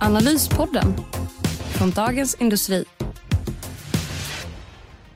Analyspodden 0.00 0.94
från 1.70 1.90
Dagens 1.90 2.34
Industri. 2.34 2.84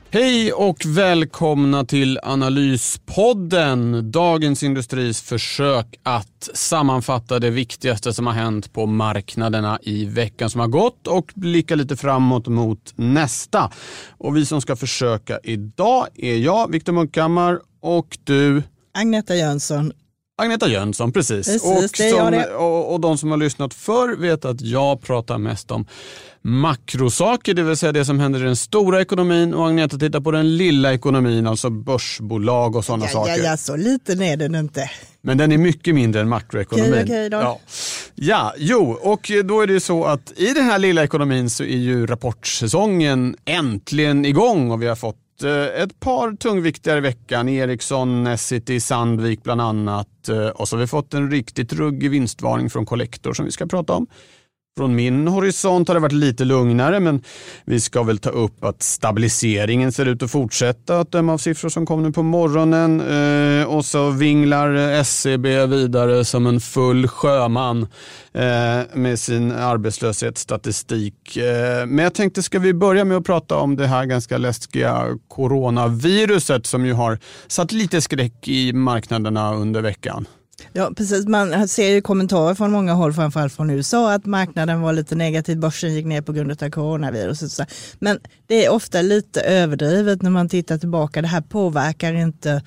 Hej 0.09 0.53
och 0.53 0.77
välkomna 0.85 1.85
till 1.85 2.19
Analyspodden, 2.23 4.11
Dagens 4.11 4.63
Industris 4.63 5.21
försök 5.21 5.99
att 6.03 6.49
sammanfatta 6.53 7.39
det 7.39 7.49
viktigaste 7.49 8.13
som 8.13 8.27
har 8.27 8.33
hänt 8.33 8.73
på 8.73 8.85
marknaderna 8.85 9.79
i 9.81 10.05
veckan 10.05 10.49
som 10.49 10.61
har 10.61 10.67
gått 10.67 11.07
och 11.07 11.31
blicka 11.35 11.75
lite 11.75 11.95
framåt 11.97 12.47
mot 12.47 12.93
nästa. 12.95 13.71
Och 14.17 14.37
Vi 14.37 14.45
som 14.45 14.61
ska 14.61 14.75
försöka 14.75 15.39
idag 15.43 16.07
är 16.15 16.37
jag, 16.37 16.71
Viktor 16.71 16.93
Munkhammar 16.93 17.59
och 17.81 18.17
du 18.23 18.63
Agneta 18.93 19.35
Jönsson 19.35 19.91
Agneta 20.43 20.67
Jönsson, 20.67 21.11
precis. 21.11 21.47
precis 21.47 21.63
och, 21.63 21.97
som, 22.09 22.43
och, 22.57 22.93
och 22.93 22.99
de 22.99 23.17
som 23.17 23.31
har 23.31 23.37
lyssnat 23.37 23.73
förr 23.73 24.15
vet 24.15 24.45
att 24.45 24.61
jag 24.61 25.01
pratar 25.01 25.37
mest 25.37 25.71
om 25.71 25.85
makrosaker, 26.41 27.53
det 27.53 27.63
vill 27.63 27.77
säga 27.77 27.91
det 27.91 28.05
som 28.05 28.19
händer 28.19 28.39
i 28.39 28.43
den 28.43 28.55
stora 28.55 29.01
ekonomin 29.01 29.53
och 29.53 29.67
Agneta 29.67 29.97
tittar 29.97 30.19
på 30.19 30.31
den 30.31 30.57
lilla 30.57 30.93
ekonomin, 30.93 31.47
alltså 31.47 31.69
börsbolag 31.69 32.75
och 32.75 32.85
sådana 32.85 33.05
ja, 33.05 33.11
saker. 33.11 33.37
Ja, 33.37 33.43
ja, 33.43 33.57
så 33.57 33.75
liten 33.75 34.21
är 34.21 34.37
den 34.37 34.55
inte. 34.55 34.91
Men 35.21 35.37
den 35.37 35.51
är 35.51 35.57
mycket 35.57 35.95
mindre 35.95 36.21
än 36.21 36.29
makroekonomin. 36.29 36.93
Okej, 36.93 37.03
okej 37.03 37.29
då. 37.29 37.37
Ja. 37.37 37.59
ja, 38.15 38.53
jo, 38.57 38.97
och 39.01 39.31
då 39.43 39.61
är 39.61 39.67
det 39.67 39.79
så 39.79 40.05
att 40.05 40.33
i 40.35 40.53
den 40.53 40.63
här 40.63 40.79
lilla 40.79 41.03
ekonomin 41.03 41.49
så 41.49 41.63
är 41.63 41.77
ju 41.77 42.07
rapportsäsongen 42.07 43.35
äntligen 43.45 44.25
igång 44.25 44.71
och 44.71 44.81
vi 44.81 44.87
har 44.87 44.95
fått 44.95 45.22
haft 45.33 45.43
eh, 45.43 45.83
ett 45.83 45.99
par 45.99 46.35
tungviktigare 46.35 46.97
i 46.97 47.01
veckan. 47.01 47.49
Ericsson, 47.49 48.27
Essity, 48.27 48.79
Sandvik 48.79 49.43
bland 49.43 49.61
annat. 49.61 50.29
Eh, 50.29 50.47
och 50.47 50.67
så 50.67 50.75
har 50.75 50.81
vi 50.81 50.87
fått 50.87 51.13
en 51.13 51.31
riktigt 51.31 51.73
ruggig 51.73 52.11
vinstvarning 52.11 52.69
från 52.69 52.85
Collector 52.85 53.33
som 53.33 53.45
vi 53.45 53.51
ska 53.51 53.65
prata 53.65 53.93
om. 53.93 54.07
Från 54.77 54.95
min 54.95 55.27
horisont 55.27 55.87
har 55.87 55.95
det 55.95 56.01
varit 56.01 56.11
lite 56.11 56.45
lugnare 56.45 56.99
men 56.99 57.21
vi 57.65 57.79
ska 57.79 58.03
väl 58.03 58.17
ta 58.17 58.29
upp 58.29 58.63
att 58.63 58.83
stabiliseringen 58.83 59.91
ser 59.91 60.05
ut 60.05 60.23
att 60.23 60.31
fortsätta 60.31 60.99
att 60.99 61.11
döma 61.11 61.33
av 61.33 61.37
siffror 61.37 61.69
som 61.69 61.85
kom 61.85 62.03
nu 62.03 62.11
på 62.11 62.23
morgonen. 62.23 63.01
Eh, 63.01 63.65
och 63.65 63.85
så 63.85 64.09
vinglar 64.09 64.73
SCB 64.75 65.65
vidare 65.65 66.25
som 66.25 66.47
en 66.47 66.59
full 66.59 67.07
sjöman 67.07 67.81
eh, 68.33 68.79
med 68.93 69.19
sin 69.19 69.51
arbetslöshetsstatistik. 69.51 71.37
Eh, 71.37 71.85
men 71.85 72.03
jag 72.03 72.13
tänkte, 72.13 72.43
ska 72.43 72.59
vi 72.59 72.73
börja 72.73 73.05
med 73.05 73.17
att 73.17 73.25
prata 73.25 73.57
om 73.57 73.75
det 73.75 73.87
här 73.87 74.05
ganska 74.05 74.37
läskiga 74.37 75.17
coronaviruset 75.27 76.65
som 76.65 76.85
ju 76.85 76.93
har 76.93 77.19
satt 77.47 77.71
lite 77.71 78.01
skräck 78.01 78.47
i 78.47 78.73
marknaderna 78.73 79.55
under 79.55 79.81
veckan. 79.81 80.25
Ja, 80.73 80.91
precis. 80.97 81.27
Man 81.27 81.67
ser 81.67 81.89
ju 81.89 82.01
kommentarer 82.01 82.55
från 82.55 82.71
många 82.71 82.93
håll, 82.93 83.13
framförallt 83.13 83.53
från 83.53 83.69
USA, 83.69 84.13
att 84.13 84.25
marknaden 84.25 84.81
var 84.81 84.93
lite 84.93 85.15
negativ, 85.15 85.59
börsen 85.59 85.93
gick 85.93 86.05
ner 86.05 86.21
på 86.21 86.33
grund 86.33 86.63
av 86.63 86.69
coronaviruset. 86.69 87.71
Men 87.99 88.19
det 88.47 88.65
är 88.65 88.69
ofta 88.71 89.01
lite 89.01 89.41
överdrivet 89.41 90.21
när 90.21 90.29
man 90.29 90.49
tittar 90.49 90.77
tillbaka. 90.77 91.21
Det 91.21 91.27
här 91.27 91.41
påverkar 91.41 92.13
inte 92.13 92.61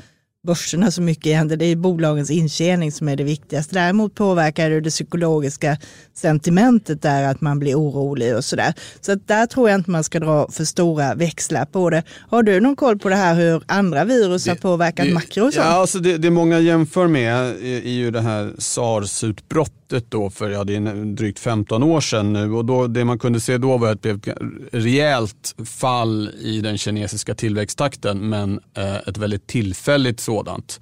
börserna 0.47 0.91
så 0.91 1.03
mycket 1.03 1.27
igen. 1.27 1.49
Det 1.49 1.65
är 1.65 1.77
bolagens 1.77 2.31
intjäning 2.31 2.93
som 2.93 3.09
är 3.09 3.17
det 3.17 3.25
viktigaste. 3.25 3.75
Däremot 3.75 4.15
påverkar 4.15 4.71
det 4.71 4.81
det 4.81 4.91
psykologiska 4.91 5.77
sentimentet 6.15 7.03
där 7.03 7.23
att 7.23 7.41
man 7.41 7.59
blir 7.59 7.75
orolig 7.75 8.37
och 8.37 8.45
sådär. 8.45 8.75
Så 9.01 9.12
att 9.12 9.29
där 9.29 9.47
tror 9.47 9.71
jag 9.71 9.81
inte 9.81 9.91
man 9.91 10.05
ska 10.05 10.21
dra 10.21 10.49
för 10.51 10.65
stora 10.65 11.15
växlar 11.15 11.65
på 11.65 11.91
det. 11.91 12.03
Har 12.29 12.43
du 12.43 12.61
någon 12.61 12.77
koll 12.77 12.99
på 12.99 13.09
det 13.09 13.17
här 13.17 13.34
hur 13.34 13.62
andra 13.67 14.05
virus 14.05 14.45
det, 14.45 14.51
har 14.51 14.57
påverkat 14.57 15.07
det, 15.07 15.15
makro 15.15 15.47
och 15.47 15.53
Ja, 15.57 15.62
alltså 15.62 15.99
det, 15.99 16.19
det 16.19 16.31
många 16.31 16.59
jämför 16.59 17.07
med 17.07 17.34
är 17.65 17.91
ju 17.91 18.11
det 18.11 18.21
här 18.21 18.53
sars-utbrottet 18.59 20.05
då 20.09 20.31
för 20.31 20.51
ja, 20.51 20.65
det 20.65 20.77
är 20.77 21.15
drygt 21.15 21.39
15 21.39 21.83
år 21.83 22.01
sedan 22.01 22.33
nu 22.33 22.53
och 22.53 22.65
då, 22.65 22.87
det 22.87 23.05
man 23.05 23.19
kunde 23.19 23.41
se 23.41 23.59
då 23.59 23.77
var 23.77 23.93
att 23.93 24.03
det 24.03 24.15
blev 24.15 24.34
ett 24.37 24.43
rejält 24.73 25.55
fall 25.65 26.31
i 26.41 26.61
den 26.61 26.78
kinesiska 26.78 27.34
tillväxttakten 27.34 28.28
men 28.28 28.61
eh, 28.77 28.97
ett 28.97 29.19
väldigt 29.19 29.47
tillfälligt 29.47 30.21
sådant 30.37 30.81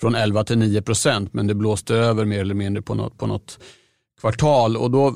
från 0.00 0.14
11 0.14 0.44
till 0.44 0.58
9 0.58 0.82
procent 0.82 1.32
men 1.32 1.46
det 1.46 1.54
blåste 1.54 1.94
över 1.94 2.24
mer 2.24 2.40
eller 2.40 2.54
mindre 2.54 2.82
på 2.82 2.94
något, 2.94 3.18
på 3.18 3.26
något 3.26 3.58
kvartal. 4.20 4.76
Och 4.76 4.90
då, 4.90 5.14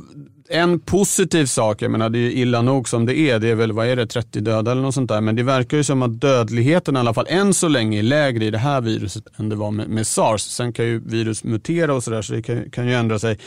en 0.48 0.80
positiv 0.80 1.46
sak, 1.46 1.82
jag 1.82 1.90
menar 1.90 2.10
det 2.10 2.18
är 2.18 2.30
illa 2.30 2.62
nog 2.62 2.88
som 2.88 3.06
det 3.06 3.18
är, 3.18 3.38
det 3.38 3.48
är 3.48 3.54
väl 3.54 3.72
vad 3.72 3.86
är 3.86 3.96
det, 3.96 4.06
30 4.06 4.40
döda 4.40 4.72
eller 4.72 4.82
något 4.82 4.94
sånt 4.94 5.08
där, 5.08 5.20
men 5.20 5.36
det 5.36 5.42
verkar 5.42 5.76
ju 5.76 5.84
som 5.84 6.02
att 6.02 6.20
dödligheten 6.20 6.96
i 6.96 6.98
alla 6.98 7.14
fall 7.14 7.26
än 7.28 7.54
så 7.54 7.68
länge 7.68 7.98
är 7.98 8.02
lägre 8.02 8.44
i 8.44 8.50
det 8.50 8.58
här 8.58 8.80
viruset 8.80 9.24
än 9.36 9.48
det 9.48 9.56
var 9.56 9.70
med, 9.70 9.88
med 9.88 10.06
sars. 10.06 10.40
Sen 10.40 10.72
kan 10.72 10.84
ju 10.84 11.00
virus 11.04 11.44
mutera 11.44 11.94
och 11.94 12.04
sådär 12.04 12.22
så 12.22 12.32
det 12.32 12.42
kan, 12.42 12.70
kan 12.70 12.86
ju 12.86 12.94
ändra 12.94 13.18
sig. 13.18 13.38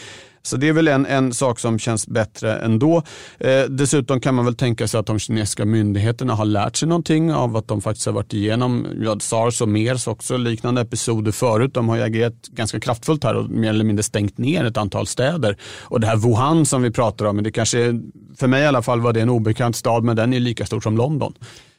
Så 0.46 0.58
det 0.58 0.68
är 0.68 0.74
väl 0.74 0.88
en, 0.88 1.06
en 1.06 1.34
sak 1.34 1.60
som 1.60 1.80
känns 1.80 2.08
bättre 2.08 2.56
ändå. 2.56 3.04
Eh, 3.40 3.64
dessutom 3.64 4.20
kan 4.20 4.36
man 4.36 4.46
väl 4.46 4.56
tänka 4.56 4.88
sig 4.88 5.00
att 5.00 5.06
de 5.06 5.20
kinesiska 5.20 5.66
myndigheterna 5.66 6.34
har 6.34 6.46
lärt 6.46 6.76
sig 6.76 6.88
någonting 6.88 7.34
av 7.34 7.58
att 7.58 7.68
de 7.68 7.82
faktiskt 7.82 8.06
har 8.06 8.14
varit 8.14 8.34
igenom 8.34 8.88
ja, 9.02 9.20
sars 9.20 9.62
och 9.62 9.70
mers 9.70 10.08
också, 10.08 10.38
liknande 10.38 10.82
episoder 10.82 11.32
förut. 11.32 11.74
De 11.74 11.90
har 11.90 11.96
ju 11.96 12.02
agerat 12.02 12.48
ganska 12.48 12.80
kraftfullt 12.80 13.24
här 13.24 13.36
och 13.36 13.50
mer 13.50 13.70
eller 13.70 13.86
mindre 13.86 14.04
stängt 14.04 14.38
ner 14.38 14.66
ett 14.66 14.78
antal 14.78 15.08
städer. 15.08 15.58
Och 15.82 16.00
det 16.00 16.08
här 16.08 16.16
Wuhan 16.16 16.66
som 16.66 16.82
vi 16.82 16.92
pratar 16.92 17.26
om, 17.26 17.44
det 17.44 17.52
kanske, 17.52 18.00
för 18.38 18.48
mig 18.48 18.64
i 18.64 18.66
alla 18.66 18.82
fall 18.82 19.02
var 19.02 19.14
det 19.14 19.22
en 19.22 19.30
obekant 19.30 19.76
stad, 19.76 20.04
men 20.04 20.16
den 20.16 20.34
är 20.34 20.40
lika 20.40 20.66
stor 20.66 20.82
som 20.82 20.98
London. 20.98 21.34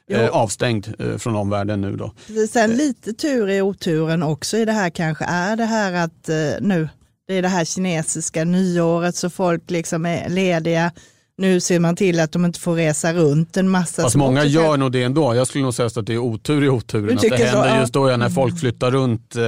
Eh, 0.09 0.29
avstängd 0.29 0.93
eh, 0.99 1.17
från 1.17 1.35
omvärlden 1.35 1.81
nu 1.81 1.95
då. 1.95 2.13
Sen 2.49 2.71
lite 2.71 3.13
tur 3.13 3.49
i 3.49 3.61
oturen 3.61 4.23
också 4.23 4.57
i 4.57 4.65
det 4.65 4.71
här 4.71 4.89
kanske 4.89 5.25
är 5.25 5.55
det 5.55 5.65
här 5.65 5.93
att 5.93 6.29
eh, 6.29 6.35
nu 6.61 6.89
det 7.27 7.33
är 7.33 7.41
det 7.41 7.47
här 7.47 7.65
kinesiska 7.65 8.43
nyåret 8.43 9.15
så 9.15 9.29
folk 9.29 9.71
liksom 9.71 10.05
är 10.05 10.29
lediga. 10.29 10.91
Nu 11.37 11.59
ser 11.59 11.79
man 11.79 11.95
till 11.95 12.19
att 12.19 12.31
de 12.31 12.45
inte 12.45 12.59
får 12.59 12.75
resa 12.75 13.13
runt 13.13 13.57
en 13.57 13.69
massa. 13.69 14.01
Fast 14.01 14.15
många 14.15 14.43
gör 14.43 14.77
nog 14.77 14.91
det 14.91 15.03
ändå. 15.03 15.35
Jag 15.35 15.47
skulle 15.47 15.63
nog 15.63 15.73
säga 15.73 15.85
att 15.85 16.05
det 16.05 16.13
är 16.13 16.17
otur 16.17 16.63
i 16.63 16.69
oturen. 16.69 17.15
Att 17.15 17.21
det 17.21 17.35
händer 17.35 17.73
så, 17.73 17.79
just 17.79 17.93
då 17.93 18.09
ja, 18.09 18.17
när 18.17 18.29
folk 18.29 18.51
mm. 18.51 18.59
flyttar 18.59 18.91
runt 18.91 19.35
eh, 19.35 19.43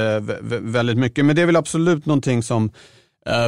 väldigt 0.62 0.98
mycket. 0.98 1.26
Men 1.26 1.36
det 1.36 1.42
är 1.42 1.46
väl 1.46 1.56
absolut 1.56 2.06
någonting 2.06 2.44
som 2.44 2.72
eh, 3.30 3.48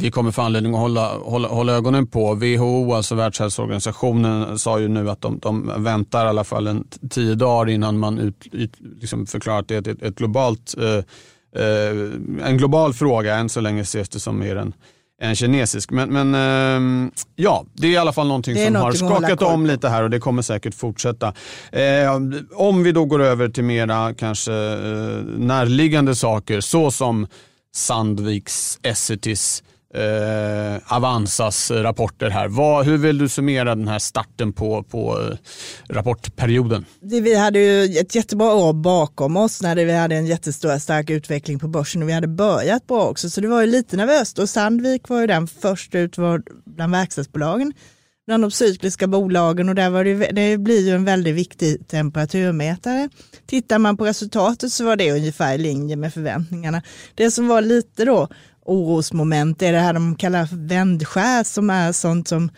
vi 0.00 0.10
kommer 0.10 0.30
få 0.30 0.42
anledning 0.42 0.74
att 0.74 0.80
hålla, 0.80 1.14
hålla, 1.18 1.48
hålla, 1.48 1.72
ögonen 1.72 2.06
på. 2.06 2.34
WHO, 2.34 2.92
alltså 2.94 3.14
Världshälsoorganisationen, 3.14 4.58
sa 4.58 4.80
ju 4.80 4.88
nu 4.88 5.10
att 5.10 5.20
de, 5.20 5.38
de 5.38 5.84
väntar 5.84 6.26
i 6.26 6.28
alla 6.28 6.44
fall 6.44 6.66
en 6.66 6.84
tio 7.10 7.34
dagar 7.34 7.72
innan 7.72 7.98
man 7.98 8.18
ut, 8.18 8.46
ut, 8.52 8.72
liksom 9.00 9.26
förklarar 9.26 9.58
att 9.58 9.68
det 9.68 9.74
är 9.74 9.88
ett, 9.88 10.02
ett 10.02 10.16
globalt 10.16 10.74
eh, 10.78 10.84
eh, 10.88 11.04
en 12.42 12.56
global 12.56 12.94
fråga. 12.94 13.34
Än 13.34 13.48
så 13.48 13.60
länge 13.60 13.80
ses 13.80 14.08
det 14.08 14.20
som 14.20 14.38
mer 14.38 14.56
en, 14.56 14.72
en 15.22 15.34
kinesisk. 15.34 15.90
Men, 15.90 16.08
men 16.08 16.34
eh, 16.34 17.10
ja, 17.36 17.64
det 17.72 17.86
är 17.86 17.90
i 17.90 17.96
alla 17.96 18.12
fall 18.12 18.26
någonting 18.26 18.66
som 18.66 18.74
har 18.74 18.92
skakat 18.92 19.42
om 19.42 19.66
lite 19.66 19.88
här 19.88 20.02
och 20.02 20.10
det 20.10 20.18
kommer 20.18 20.42
säkert 20.42 20.74
fortsätta. 20.74 21.34
Eh, 21.72 22.14
om 22.54 22.82
vi 22.82 22.92
då 22.92 23.04
går 23.04 23.22
över 23.22 23.48
till 23.48 23.64
mera 23.64 24.14
kanske 24.14 24.52
eh, 24.52 25.22
närliggande 25.36 26.14
saker 26.14 26.60
så 26.60 26.90
som 26.90 27.26
Sandviks, 27.74 28.78
Essities 28.82 29.62
eh, 29.94 30.96
Avanzas 30.96 31.70
rapporter 31.70 32.30
här. 32.30 32.48
Vad, 32.48 32.86
hur 32.86 32.98
vill 32.98 33.18
du 33.18 33.28
summera 33.28 33.74
den 33.74 33.88
här 33.88 33.98
starten 33.98 34.52
på, 34.52 34.82
på 34.82 35.20
eh, 35.20 35.36
rapportperioden? 35.94 36.84
Vi 37.00 37.34
hade 37.34 37.58
ju 37.58 37.98
ett 37.98 38.14
jättebra 38.14 38.54
år 38.54 38.72
bakom 38.72 39.36
oss 39.36 39.62
när 39.62 39.76
vi 39.76 39.92
hade 39.92 40.16
en 40.16 40.26
jättestor 40.26 40.78
stark 40.78 41.10
utveckling 41.10 41.58
på 41.58 41.68
börsen 41.68 42.02
och 42.02 42.08
vi 42.08 42.12
hade 42.12 42.28
börjat 42.28 42.86
bra 42.86 43.08
också 43.08 43.30
så 43.30 43.40
det 43.40 43.48
var 43.48 43.60
ju 43.60 43.66
lite 43.66 43.96
nervöst 43.96 44.38
och 44.38 44.48
Sandvik 44.48 45.08
var 45.08 45.20
ju 45.20 45.26
den 45.26 45.46
först 45.46 45.94
ut 45.94 46.16
bland 46.64 46.92
verkstadsbolagen 46.92 47.72
bland 48.26 48.44
de 48.44 48.50
cykliska 48.50 49.06
bolagen 49.06 49.68
och 49.68 49.74
där 49.74 49.90
var 49.90 50.04
det, 50.04 50.14
det 50.14 50.58
blir 50.58 50.86
ju 50.86 50.94
en 50.94 51.04
väldigt 51.04 51.34
viktig 51.34 51.88
temperaturmätare. 51.88 53.08
Tittar 53.46 53.78
man 53.78 53.96
på 53.96 54.06
resultatet 54.06 54.72
så 54.72 54.84
var 54.84 54.96
det 54.96 55.12
ungefär 55.12 55.54
i 55.54 55.58
linje 55.58 55.96
med 55.96 56.14
förväntningarna. 56.14 56.82
Det 57.14 57.30
som 57.30 57.48
var 57.48 57.62
lite 57.62 58.04
då 58.04 58.28
orosmoment 58.70 59.62
är 59.62 59.72
det 59.72 59.78
här 59.78 59.92
de 59.92 60.16
kallar 60.16 60.48
vändskär 60.52 61.44
som 61.44 61.70
är 61.70 61.92
sånt 61.92 62.28
som 62.28 62.50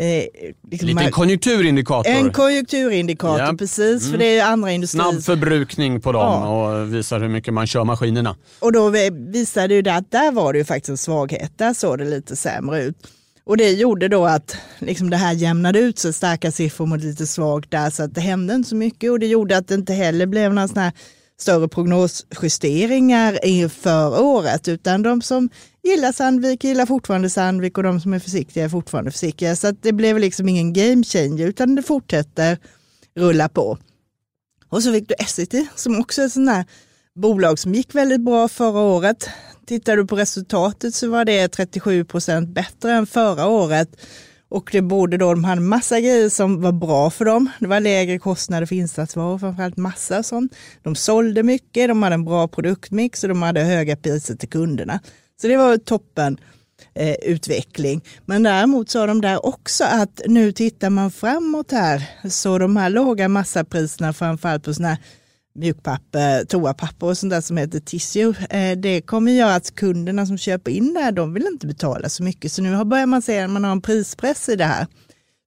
Eh, 0.00 0.50
liksom 0.70 0.88
Lite 0.88 1.10
konjunkturindikator. 1.10 2.12
En 2.12 2.32
konjunkturindikator, 2.32 3.40
ja. 3.40 3.54
precis. 3.58 4.02
Mm. 4.02 4.10
För 4.10 4.18
det 4.18 4.38
är 4.38 4.44
andra 4.44 4.72
industrier. 4.72 5.04
Snabb 5.04 5.22
förbrukning 5.22 6.00
på 6.00 6.12
dem 6.12 6.22
ja. 6.22 6.80
och 6.80 6.94
visar 6.94 7.20
hur 7.20 7.28
mycket 7.28 7.54
man 7.54 7.66
kör 7.66 7.84
maskinerna. 7.84 8.36
Och 8.60 8.72
då 8.72 8.90
visade 9.10 9.68
det 9.68 9.74
ju 9.74 9.82
det 9.82 9.94
att 9.94 10.10
där 10.10 10.32
var 10.32 10.52
det 10.52 10.58
ju 10.58 10.64
faktiskt 10.64 10.88
en 10.88 10.96
svaghet. 10.96 11.52
Där 11.58 11.74
såg 11.74 11.98
det 11.98 12.04
lite 12.04 12.36
sämre 12.36 12.82
ut. 12.82 12.96
Och 13.44 13.56
det 13.56 13.70
gjorde 13.70 14.08
då 14.08 14.24
att 14.24 14.56
liksom 14.78 15.10
det 15.10 15.16
här 15.16 15.32
jämnade 15.32 15.78
ut 15.78 15.98
sig, 15.98 16.12
starka 16.12 16.52
siffror 16.52 16.86
mot 16.86 17.00
lite 17.00 17.26
svagt 17.26 17.70
där, 17.70 17.90
så 17.90 18.02
att 18.02 18.14
det 18.14 18.20
hände 18.20 18.54
inte 18.54 18.68
så 18.68 18.76
mycket 18.76 19.10
och 19.10 19.18
det 19.18 19.26
gjorde 19.26 19.56
att 19.56 19.68
det 19.68 19.74
inte 19.74 19.92
heller 19.92 20.26
blev 20.26 20.54
några 20.54 20.68
sådana 20.68 20.84
här 20.84 20.92
större 21.40 21.68
prognosjusteringar 21.68 23.44
inför 23.44 24.20
året, 24.20 24.68
utan 24.68 25.02
de 25.02 25.22
som 25.22 25.48
gillar 25.82 26.12
Sandvik 26.12 26.64
gillar 26.64 26.86
fortfarande 26.86 27.30
Sandvik 27.30 27.78
och 27.78 27.84
de 27.84 28.00
som 28.00 28.12
är 28.12 28.18
försiktiga 28.18 28.64
är 28.64 28.68
fortfarande 28.68 29.10
försiktiga. 29.10 29.56
Så 29.56 29.66
att 29.66 29.82
det 29.82 29.92
blev 29.92 30.18
liksom 30.18 30.48
ingen 30.48 30.72
game 30.72 31.04
changer, 31.04 31.46
utan 31.46 31.74
det 31.74 31.82
fortsätter 31.82 32.58
rulla 33.16 33.48
på. 33.48 33.78
Och 34.68 34.82
så 34.82 34.92
fick 34.92 35.08
du 35.08 35.14
Essity 35.18 35.66
som 35.76 36.00
också 36.00 36.22
är 36.22 36.26
ett 36.26 36.32
sånt 36.32 36.50
här 36.50 36.64
bolag 37.14 37.58
som 37.58 37.74
gick 37.74 37.94
väldigt 37.94 38.20
bra 38.20 38.48
förra 38.48 38.80
året. 38.80 39.28
Tittar 39.66 39.96
du 39.96 40.06
på 40.06 40.16
resultatet 40.16 40.94
så 40.94 41.10
var 41.10 41.24
det 41.24 41.48
37 41.48 42.04
procent 42.04 42.48
bättre 42.48 42.92
än 42.92 43.06
förra 43.06 43.46
året. 43.46 43.88
Och 44.48 44.68
det 44.72 44.82
borde 44.82 45.16
då, 45.16 45.34
de 45.34 45.44
hade 45.44 45.60
massa 45.60 46.00
grejer 46.00 46.28
som 46.28 46.60
var 46.60 46.72
bra 46.72 47.10
för 47.10 47.24
dem. 47.24 47.50
Det 47.60 47.66
var 47.66 47.80
lägre 47.80 48.18
kostnader 48.18 48.66
för 48.66 48.74
insatsvaror, 48.74 49.38
framförallt 49.38 49.76
massa 49.76 50.18
och 50.18 50.26
sånt. 50.26 50.54
De 50.82 50.94
sålde 50.94 51.42
mycket, 51.42 51.88
de 51.88 52.02
hade 52.02 52.14
en 52.14 52.24
bra 52.24 52.48
produktmix 52.48 53.22
och 53.22 53.28
de 53.28 53.42
hade 53.42 53.60
höga 53.60 53.96
priser 53.96 54.34
till 54.34 54.48
kunderna. 54.48 55.00
Så 55.40 55.48
det 55.48 55.56
var 55.56 55.76
toppen 55.76 56.38
eh, 56.94 57.14
utveckling. 57.14 58.04
Men 58.24 58.42
däremot 58.42 58.90
sa 58.90 59.06
de 59.06 59.20
där 59.20 59.46
också 59.46 59.84
att 59.84 60.20
nu 60.26 60.52
tittar 60.52 60.90
man 60.90 61.10
framåt 61.10 61.72
här. 61.72 62.10
Så 62.30 62.58
de 62.58 62.76
här 62.76 62.90
låga 62.90 63.28
massapriserna, 63.28 64.12
framförallt 64.12 64.64
på 64.64 64.74
sådana 64.74 64.88
här 64.88 64.98
mjukpapper, 65.54 66.44
toapapper 66.44 67.06
och 67.06 67.18
sånt 67.18 67.30
där 67.30 67.40
som 67.40 67.56
heter 67.56 67.80
tissue. 67.80 68.34
Eh, 68.50 68.78
det 68.78 69.00
kommer 69.00 69.32
göra 69.32 69.54
att 69.54 69.74
kunderna 69.74 70.26
som 70.26 70.38
köper 70.38 70.70
in 70.70 70.94
det 70.94 71.00
här, 71.00 71.12
de 71.12 71.34
vill 71.34 71.46
inte 71.46 71.66
betala 71.66 72.08
så 72.08 72.22
mycket. 72.22 72.52
Så 72.52 72.62
nu 72.62 72.84
börjar 72.84 73.06
man 73.06 73.22
se 73.22 73.40
att 73.40 73.50
man 73.50 73.64
har 73.64 73.72
en 73.72 73.80
prispress 73.80 74.48
i 74.48 74.56
det 74.56 74.64
här. 74.64 74.86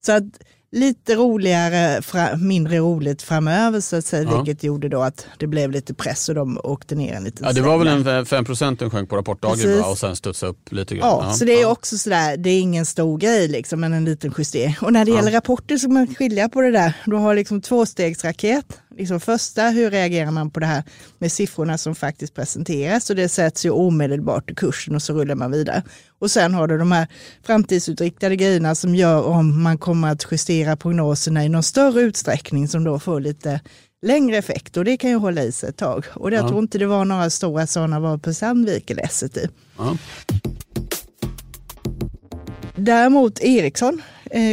Så 0.05 0.11
att 0.11 0.23
lite 0.71 1.15
roligare, 1.15 2.01
mindre 2.37 2.77
roligt 2.77 3.21
framöver 3.21 3.79
så 3.79 3.95
att 3.95 4.05
säga, 4.05 4.23
ja. 4.23 4.41
vilket 4.41 4.63
gjorde 4.63 4.89
då 4.89 5.01
att 5.01 5.27
det 5.37 5.47
blev 5.47 5.71
lite 5.71 5.93
press 5.93 6.29
och 6.29 6.35
de 6.35 6.59
åkte 6.63 6.95
ner 6.95 7.13
en 7.13 7.23
liten 7.23 7.45
Ja, 7.47 7.53
det 7.53 7.61
var 7.61 7.77
väl 7.77 7.87
en 7.87 8.25
5 8.25 8.45
den 8.79 8.89
sjönk 8.89 9.09
på 9.09 9.17
rapportdagen 9.17 9.83
och 9.83 9.97
sen 9.97 10.15
studsade 10.15 10.49
upp 10.49 10.71
lite 10.71 10.95
grann. 10.95 11.09
Ja, 11.09 11.25
ja, 11.25 11.33
så 11.33 11.45
det 11.45 11.61
är 11.61 11.65
också 11.65 11.97
sådär, 11.97 12.37
det 12.37 12.49
är 12.49 12.59
ingen 12.59 12.85
stor 12.85 13.17
grej 13.17 13.47
liksom, 13.47 13.79
men 13.79 13.93
en 13.93 14.05
liten 14.05 14.33
justering. 14.37 14.75
Och 14.81 14.93
när 14.93 15.05
det 15.05 15.11
gäller 15.11 15.31
rapporter 15.31 15.77
så 15.77 15.87
kan 15.87 15.93
man 15.93 16.15
skilja 16.15 16.49
på 16.49 16.61
det 16.61 16.71
där. 16.71 16.93
Du 17.05 17.15
har 17.15 17.35
liksom 17.35 17.61
tvåstegsraket 17.61 18.65
liksom 18.97 19.19
första, 19.19 19.69
hur 19.69 19.91
reagerar 19.91 20.31
man 20.31 20.51
på 20.51 20.59
det 20.59 20.65
här 20.65 20.83
med 21.17 21.31
siffrorna 21.31 21.77
som 21.77 21.95
faktiskt 21.95 22.33
presenteras 22.35 23.09
och 23.09 23.15
det 23.15 23.29
sätts 23.29 23.65
ju 23.65 23.69
omedelbart 23.69 24.51
i 24.51 24.55
kursen 24.55 24.95
och 24.95 25.01
så 25.01 25.13
rullar 25.13 25.35
man 25.35 25.51
vidare. 25.51 25.83
Och 26.19 26.31
sen 26.31 26.53
har 26.53 26.67
du 26.67 26.77
de 26.77 26.91
här 26.91 27.07
framtidsutriktade 27.43 28.35
grejerna 28.35 28.75
som 28.75 28.95
gör 28.95 29.23
om 29.23 29.63
man 29.63 29.77
kommer 29.77 30.11
att 30.11 30.27
justera 30.31 30.75
prognoserna 30.75 31.45
i 31.45 31.49
någon 31.49 31.63
större 31.63 32.01
utsträckning 32.01 32.67
som 32.67 32.83
då 32.83 32.99
får 32.99 33.19
lite 33.19 33.59
längre 34.01 34.37
effekt 34.37 34.77
och 34.77 34.85
det 34.85 34.97
kan 34.97 35.09
ju 35.09 35.15
hålla 35.15 35.43
i 35.43 35.51
sig 35.51 35.69
ett 35.69 35.77
tag. 35.77 36.05
Och 36.13 36.31
jag 36.31 36.43
ja. 36.43 36.47
tror 36.47 36.59
inte 36.59 36.77
det 36.77 36.85
var 36.85 37.05
några 37.05 37.29
stora 37.29 37.67
sådana 37.67 37.99
var 37.99 38.17
på 38.17 38.33
Sandvik 38.33 38.89
eller 38.89 39.07
SET. 39.07 39.37
Ja. 39.77 39.97
Däremot 42.75 43.39
Ericsson 43.39 44.01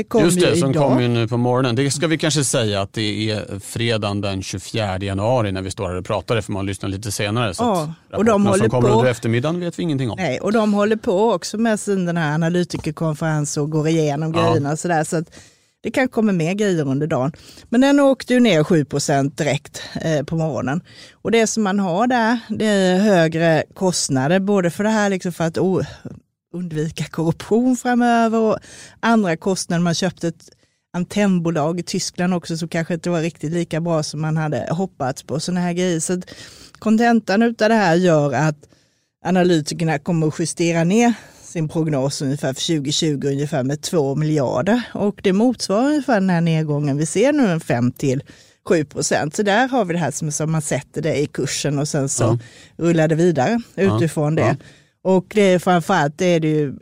kom 0.08 0.24
Just 0.24 0.40
det, 0.40 0.50
ju 0.50 0.56
som 0.56 0.70
idag. 0.70 0.88
kom 0.88 1.02
ju 1.02 1.08
nu 1.08 1.28
på 1.28 1.36
morgonen. 1.36 1.76
Det 1.76 1.90
ska 1.90 2.06
vi 2.06 2.18
kanske 2.18 2.44
säga 2.44 2.80
att 2.80 2.92
det 2.92 3.30
är 3.30 3.58
fredagen 3.60 4.20
den 4.20 4.42
24 4.42 4.98
januari 4.98 5.52
när 5.52 5.62
vi 5.62 5.70
står 5.70 5.88
här 5.88 5.96
och 5.96 6.04
pratar, 6.04 6.36
det 6.36 6.42
får 6.42 6.52
man 6.52 6.66
lyssna 6.66 6.88
lite 6.88 7.12
senare. 7.12 7.54
Så 7.54 7.62
ja, 7.62 7.94
och 8.18 8.24
de 8.24 8.46
håller 8.46 8.58
som 8.58 8.70
kommer 8.70 8.88
på. 8.88 8.94
under 8.94 9.10
eftermiddagen 9.10 9.60
vet 9.60 9.78
vi 9.78 9.82
ingenting 9.82 10.10
om. 10.10 10.16
Nej, 10.18 10.40
och 10.40 10.52
de 10.52 10.74
håller 10.74 10.96
på 10.96 11.32
också 11.32 11.58
med 11.58 11.80
sin 11.80 12.06
den 12.06 12.16
här 12.16 12.34
analytikerkonferens 12.34 13.56
och 13.56 13.70
går 13.70 13.88
igenom 13.88 14.34
ja. 14.34 14.42
grejerna 14.42 14.72
och 14.72 14.78
sådär. 14.78 15.04
Så 15.04 15.16
att 15.16 15.30
det 15.84 15.90
kan 15.90 16.08
komma 16.08 16.32
mer 16.32 16.54
grejer 16.54 16.88
under 16.88 17.06
dagen. 17.06 17.32
Men 17.68 17.80
den 17.80 18.00
åkte 18.00 18.34
ju 18.34 18.40
ner 18.40 18.62
7% 18.62 19.36
direkt 19.36 19.82
eh, 20.00 20.22
på 20.22 20.36
morgonen. 20.36 20.80
Och 21.12 21.30
det 21.30 21.46
som 21.46 21.62
man 21.62 21.80
har 21.80 22.06
där, 22.06 22.38
det 22.48 22.66
är 22.66 22.98
högre 22.98 23.64
kostnader, 23.74 24.40
både 24.40 24.70
för 24.70 24.84
det 24.84 24.90
här 24.90 25.10
liksom 25.10 25.32
för 25.32 25.44
att 25.44 25.58
oh, 25.58 25.86
undvika 26.54 27.04
korruption 27.04 27.76
framöver 27.76 28.38
och 28.38 28.58
andra 29.00 29.36
kostnader. 29.36 29.82
Man 29.82 29.94
köpte 29.94 30.28
ett 30.28 30.50
antennbolag 30.92 31.80
i 31.80 31.82
Tyskland 31.82 32.34
också 32.34 32.56
som 32.56 32.68
kanske 32.68 32.94
inte 32.94 33.10
var 33.10 33.20
riktigt 33.20 33.52
lika 33.52 33.80
bra 33.80 34.02
som 34.02 34.20
man 34.20 34.36
hade 34.36 34.68
hoppats 34.70 35.22
på. 35.22 35.40
Sådana 35.40 35.60
här 35.60 35.72
grejer. 35.72 36.00
Så 36.00 36.20
kontentan 36.78 37.42
av 37.42 37.52
det 37.52 37.74
här 37.74 37.94
gör 37.94 38.32
att 38.32 38.68
analytikerna 39.24 39.98
kommer 39.98 40.26
att 40.26 40.38
justera 40.38 40.84
ner 40.84 41.14
sin 41.42 41.68
prognos 41.68 42.22
ungefär 42.22 42.52
för 42.52 42.66
2020 42.76 43.20
ungefär 43.24 43.62
med 43.62 43.82
2 43.82 44.14
miljarder 44.14 44.82
och 44.94 45.20
det 45.22 45.32
motsvarar 45.32 45.86
ungefär 45.86 46.20
den 46.20 46.30
här 46.30 46.40
nedgången 46.40 46.96
vi 46.96 47.06
ser 47.06 47.32
nu 47.32 47.46
en 47.46 47.60
5 47.60 47.92
till 47.92 48.22
7 48.68 48.84
procent. 48.84 49.36
Så 49.36 49.42
där 49.42 49.68
har 49.68 49.84
vi 49.84 49.92
det 49.92 49.98
här 49.98 50.10
som, 50.10 50.32
som 50.32 50.52
man 50.52 50.62
sätter 50.62 51.02
det 51.02 51.16
i 51.16 51.26
kursen 51.26 51.78
och 51.78 51.88
sen 51.88 52.08
så 52.08 52.24
ja. 52.24 52.38
rullar 52.84 53.08
det 53.08 53.14
vidare 53.14 53.60
utifrån 53.76 54.36
ja. 54.36 54.44
det. 54.44 54.48
Ja. 54.48 54.66
Och 55.04 55.26
det 55.34 55.42
är 55.42 55.58
framförallt 55.58 56.18
det 56.18 56.26
är 56.26 56.40
det 56.40 56.48
ju, 56.48 56.74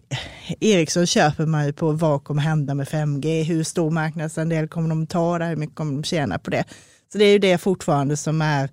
Ericsson 0.60 1.06
köper 1.06 1.46
man 1.46 1.66
ju 1.66 1.72
på 1.72 1.92
vad 1.92 2.24
kommer 2.24 2.42
hända 2.42 2.74
med 2.74 2.88
5G, 2.88 3.42
hur 3.42 3.64
stor 3.64 3.90
marknadsandel 3.90 4.68
kommer 4.68 4.88
de 4.88 5.06
ta 5.06 5.38
där, 5.38 5.48
hur 5.48 5.56
mycket 5.56 5.76
kommer 5.76 5.92
de 5.92 6.04
tjäna 6.04 6.38
på 6.38 6.50
det. 6.50 6.64
Så 7.12 7.18
det 7.18 7.24
är 7.24 7.32
ju 7.32 7.38
det 7.38 7.58
fortfarande 7.58 8.16
som 8.16 8.42
är 8.42 8.70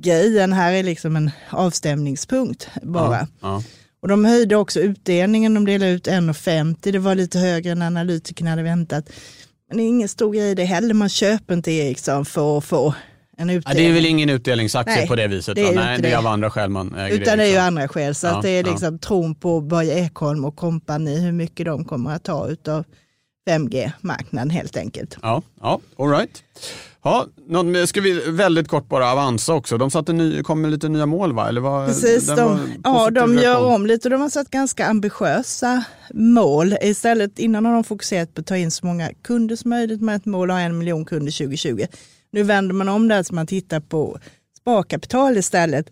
grejen, 0.00 0.52
här 0.52 0.72
är 0.72 0.82
liksom 0.82 1.16
en 1.16 1.30
avstämningspunkt 1.50 2.68
bara. 2.82 3.18
Ja, 3.18 3.26
ja. 3.40 3.62
Och 4.02 4.08
de 4.08 4.24
höjde 4.24 4.56
också 4.56 4.80
utdelningen, 4.80 5.54
de 5.54 5.64
delade 5.64 5.92
ut 5.92 6.08
1,50, 6.08 6.92
det 6.92 6.98
var 6.98 7.14
lite 7.14 7.38
högre 7.38 7.72
än 7.72 7.82
analytikerna 7.82 8.50
hade 8.50 8.62
väntat. 8.62 9.10
Men 9.68 9.76
det 9.76 9.82
är 9.82 9.88
ingen 9.88 10.08
stor 10.08 10.32
grej 10.32 10.54
det 10.54 10.64
heller, 10.64 10.94
man 10.94 11.08
köper 11.08 11.54
inte 11.54 11.72
Ericsson 11.72 12.24
för 12.24 12.58
att 12.58 12.64
få 12.64 12.94
en 13.40 13.50
utdelning. 13.50 13.84
Ja, 13.84 13.88
det 13.88 13.90
är 13.90 13.94
väl 13.94 14.06
ingen 14.06 14.30
utdelningsaktie 14.30 14.96
Nej, 14.96 15.08
på 15.08 15.16
det 15.16 15.28
viset? 15.28 15.54
Det 15.54 15.68
är, 15.68 15.74
Nej, 15.74 15.98
det 16.02 16.12
är 16.12 16.18
av 16.18 16.26
andra 16.26 16.50
skäl 16.50 16.70
man 16.70 16.94
äger 16.94 17.20
Utan 17.20 17.38
det 17.38 17.44
är 17.44 17.48
ju 17.48 17.56
andra 17.56 17.88
skäl. 17.88 18.14
Så 18.14 18.26
ja, 18.26 18.36
att 18.36 18.42
det 18.42 18.48
är 18.50 18.64
liksom 18.64 18.94
ja. 18.94 18.98
tron 18.98 19.34
på 19.34 19.60
Börje 19.60 19.94
Ekholm 19.94 20.44
och 20.44 20.56
kompani, 20.56 21.20
hur 21.20 21.32
mycket 21.32 21.66
de 21.66 21.84
kommer 21.84 22.14
att 22.14 22.24
ta 22.24 22.32
av 22.68 22.84
5G-marknaden 23.48 24.50
helt 24.50 24.76
enkelt. 24.76 25.16
Ja, 25.22 25.42
ja 25.60 25.80
all 25.98 26.10
right. 26.10 26.42
Ja, 27.02 27.26
någon, 27.48 27.86
ska 27.86 28.00
vi 28.00 28.30
väldigt 28.30 28.68
kort 28.68 28.88
bara 28.88 29.12
Avanza 29.12 29.54
också. 29.54 29.78
De 29.78 29.90
satte 29.90 30.12
ny, 30.12 30.42
kom 30.42 30.60
med 30.60 30.70
lite 30.70 30.88
nya 30.88 31.06
mål 31.06 31.32
va? 31.32 31.48
Eller 31.48 31.60
var, 31.60 31.86
Precis, 31.86 32.26
de, 32.26 32.60
ja 32.84 33.10
de 33.10 33.38
gör 33.38 33.64
om 33.64 33.86
lite. 33.86 34.08
De 34.08 34.20
har 34.20 34.28
satt 34.28 34.50
ganska 34.50 34.86
ambitiösa 34.86 35.84
mål. 36.14 36.74
Istället 36.82 37.38
innan 37.38 37.66
har 37.66 37.72
de 37.72 37.84
fokuserat 37.84 38.34
på 38.34 38.40
att 38.40 38.46
ta 38.46 38.56
in 38.56 38.70
så 38.70 38.86
många 38.86 39.10
kunder 39.22 39.56
som 39.56 39.70
möjligt 39.70 40.00
med 40.00 40.16
ett 40.16 40.26
mål 40.26 40.50
av 40.50 40.58
en 40.58 40.78
miljon 40.78 41.04
kunder 41.04 41.32
2020. 41.32 41.86
Nu 42.32 42.42
vänder 42.42 42.74
man 42.74 42.88
om 42.88 43.08
det 43.08 43.24
så 43.24 43.34
man 43.34 43.46
tittar 43.46 43.80
på 43.80 44.18
sparkapital 44.60 45.36
istället. 45.36 45.90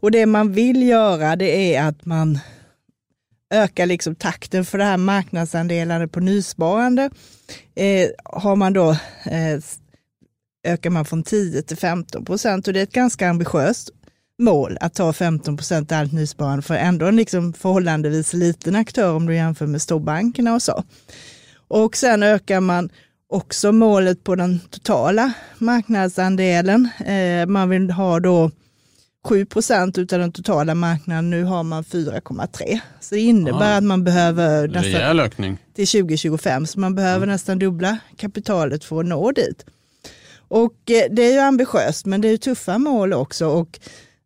Och 0.00 0.10
det 0.10 0.26
man 0.26 0.52
vill 0.52 0.88
göra 0.88 1.36
det 1.36 1.74
är 1.74 1.88
att 1.88 2.06
man 2.06 2.38
ökar 3.50 3.86
liksom 3.86 4.14
takten 4.14 4.64
för 4.64 4.78
det 4.78 4.84
här 4.84 4.96
marknadsandelarna 4.96 6.08
på 6.08 6.20
nysparande. 6.20 7.10
Eh, 7.74 8.08
har 8.24 8.56
man 8.56 8.72
då 8.72 8.90
eh, 9.24 9.60
ökar 10.64 10.90
man 10.90 11.04
från 11.04 11.22
10 11.22 11.62
till 11.62 11.76
15 11.76 12.24
procent 12.24 12.66
och 12.66 12.74
det 12.74 12.80
är 12.80 12.84
ett 12.84 12.92
ganska 12.92 13.28
ambitiöst 13.28 13.90
mål 14.38 14.78
att 14.80 14.94
ta 14.94 15.12
15 15.12 15.56
procent 15.56 15.92
av 15.92 15.98
allt 15.98 16.12
nysparande 16.12 16.62
för 16.62 16.74
ändå 16.74 17.06
en 17.06 17.16
liksom 17.16 17.52
förhållandevis 17.52 18.32
liten 18.32 18.76
aktör 18.76 19.14
om 19.14 19.26
du 19.26 19.34
jämför 19.34 19.66
med 19.66 19.82
storbankerna 19.82 20.54
och 20.54 20.62
så. 20.62 20.84
Och 21.68 21.96
sen 21.96 22.22
ökar 22.22 22.60
man 22.60 22.90
också 23.30 23.72
målet 23.72 24.24
på 24.24 24.34
den 24.34 24.60
totala 24.70 25.32
marknadsandelen. 25.58 26.88
Eh, 27.06 27.46
man 27.46 27.68
vill 27.68 27.90
ha 27.90 28.20
då 28.20 28.50
7 29.24 29.46
procent 29.46 29.98
av 29.98 30.06
den 30.06 30.32
totala 30.32 30.74
marknaden, 30.74 31.30
nu 31.30 31.44
har 31.44 31.62
man 31.62 31.84
4,3. 31.84 32.80
Så 33.00 33.14
det 33.14 33.20
innebär 33.20 33.74
ah, 33.74 33.76
att 33.76 33.84
man 33.84 34.04
behöver 34.04 34.68
nästan 34.68 35.58
till 35.74 35.86
2025, 35.86 36.66
så 36.66 36.80
man 36.80 36.94
behöver 36.94 37.16
mm. 37.16 37.28
nästan 37.28 37.58
dubbla 37.58 37.98
kapitalet 38.16 38.84
för 38.84 39.00
att 39.00 39.06
nå 39.06 39.32
dit. 39.32 39.64
Och 40.48 40.90
eh, 40.90 41.04
det 41.10 41.22
är 41.22 41.32
ju 41.32 41.38
ambitiöst, 41.38 42.06
men 42.06 42.20
det 42.20 42.28
är 42.28 42.32
ju 42.32 42.38
tuffa 42.38 42.78
mål 42.78 43.12
också. 43.12 43.46
Och 43.46 43.80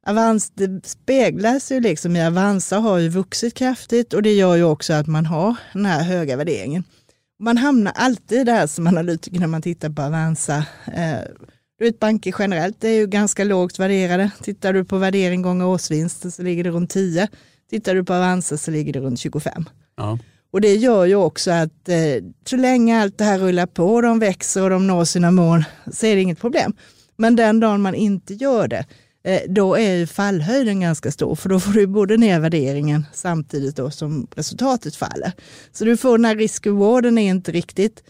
Avans, 0.07 0.51
det 0.51 0.87
speglas 0.87 1.73
ju 1.73 1.81
liksom 1.81 2.17
i 2.17 2.27
Avanza 2.27 2.79
har 2.79 2.99
ju 2.99 3.09
vuxit 3.09 3.55
kraftigt 3.55 4.13
och 4.15 4.23
det 4.23 4.33
gör 4.33 4.57
ju 4.57 4.65
också 4.65 4.93
att 4.93 5.07
man 5.07 5.27
har 5.27 5.57
den 5.73 5.87
här 5.87 6.03
höga 6.03 6.37
värderingen. 6.37 6.85
Man 7.39 7.59
hamnar 7.59 7.93
alltid 7.97 8.47
där 8.47 8.67
som 8.67 8.87
analytiker 8.87 9.41
när 9.41 9.47
man 9.47 9.63
tittar 9.63 9.91
på 9.91 10.03
Avanza. 10.03 10.57
Eh, 10.87 11.19
du 11.79 11.85
vet 11.85 12.01
banker 12.01 12.35
generellt 12.39 12.85
är 12.85 12.89
ju 12.89 13.07
ganska 13.07 13.45
lågt 13.45 13.79
värderade. 13.79 14.31
Tittar 14.43 14.73
du 14.73 14.85
på 14.85 14.99
värdering 14.99 15.43
gånger 15.43 15.67
årsvinsten 15.67 16.31
så 16.31 16.43
ligger 16.43 16.65
det 16.65 16.71
runt 16.71 16.91
10. 16.91 17.29
Tittar 17.71 17.95
du 17.95 18.05
på 18.05 18.15
Avanza 18.15 18.57
så 18.57 18.71
ligger 18.71 18.93
det 18.93 19.01
runt 19.01 19.19
25. 19.19 19.69
Ja. 19.97 20.19
Och 20.53 20.61
det 20.61 20.75
gör 20.75 21.05
ju 21.05 21.15
också 21.15 21.51
att 21.51 21.89
eh, 21.89 22.25
så 22.45 22.57
länge 22.57 23.03
allt 23.03 23.19
det 23.19 23.25
här 23.25 23.39
rullar 23.39 23.67
på, 23.67 24.01
de 24.01 24.19
växer 24.19 24.63
och 24.63 24.71
de 24.71 24.87
når 24.87 25.05
sina 25.05 25.31
mål, 25.31 25.65
så 25.93 26.07
är 26.07 26.15
det 26.15 26.23
inget 26.23 26.41
problem. 26.41 26.73
Men 27.17 27.37
den 27.37 27.61
dagen 27.61 27.81
man 27.81 27.95
inte 27.95 28.35
gör 28.35 28.69
det, 28.69 28.87
då 29.49 29.75
är 29.75 29.95
ju 29.95 30.07
fallhöjden 30.07 30.81
ganska 30.81 31.13
stor, 31.13 31.35
för 31.35 31.49
då 31.49 31.61
får 31.61 31.73
du 31.73 31.87
både 31.87 32.17
ner 32.17 32.41
värderingen 32.41 33.07
samtidigt 33.13 33.77
då 33.77 33.91
som 33.91 34.27
resultatet 34.35 34.97
faller. 34.97 35.33
Så 35.73 35.85
du 35.85 35.97
får 35.97 36.19
den 36.19 36.25
här 36.25 36.37
risk-rewarden 36.37 37.19
är 37.19 37.31
inte 37.31 37.53
riktigt 37.53 38.03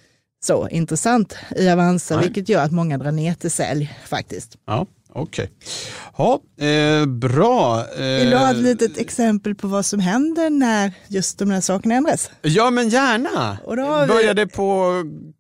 så 0.45 0.69
intressant 0.69 1.37
i 1.57 1.69
Avanza, 1.69 2.17
Nej. 2.17 2.25
vilket 2.25 2.49
gör 2.49 2.63
att 2.65 2.73
många 2.73 2.99
drar 2.99 3.13
ner 3.13 3.35
till 3.35 3.51
sälj 3.51 3.99
faktiskt. 4.07 4.59
Ja, 4.67 4.87
okej. 5.15 5.51
Ja, 6.19 6.41
eh, 6.67 7.07
bra. 7.07 7.81
Eh, 7.97 8.05
Vill 8.05 8.31
du 8.31 8.37
ha 8.37 8.51
ett 8.51 8.57
litet 8.57 8.99
exempel 8.99 9.55
på 9.55 9.69
vad 9.69 9.87
som 9.87 10.01
händer 10.01 10.51
när 10.51 10.93
just 11.09 11.39
de 11.39 11.51
här 11.51 11.61
sakerna 11.61 11.95
ändras? 11.95 12.31
Ja, 12.43 12.71
men 12.71 12.89
gärna. 12.89 13.59
Och 13.65 13.77
vi- 13.79 14.09
Började 14.09 14.47
på 14.47 14.93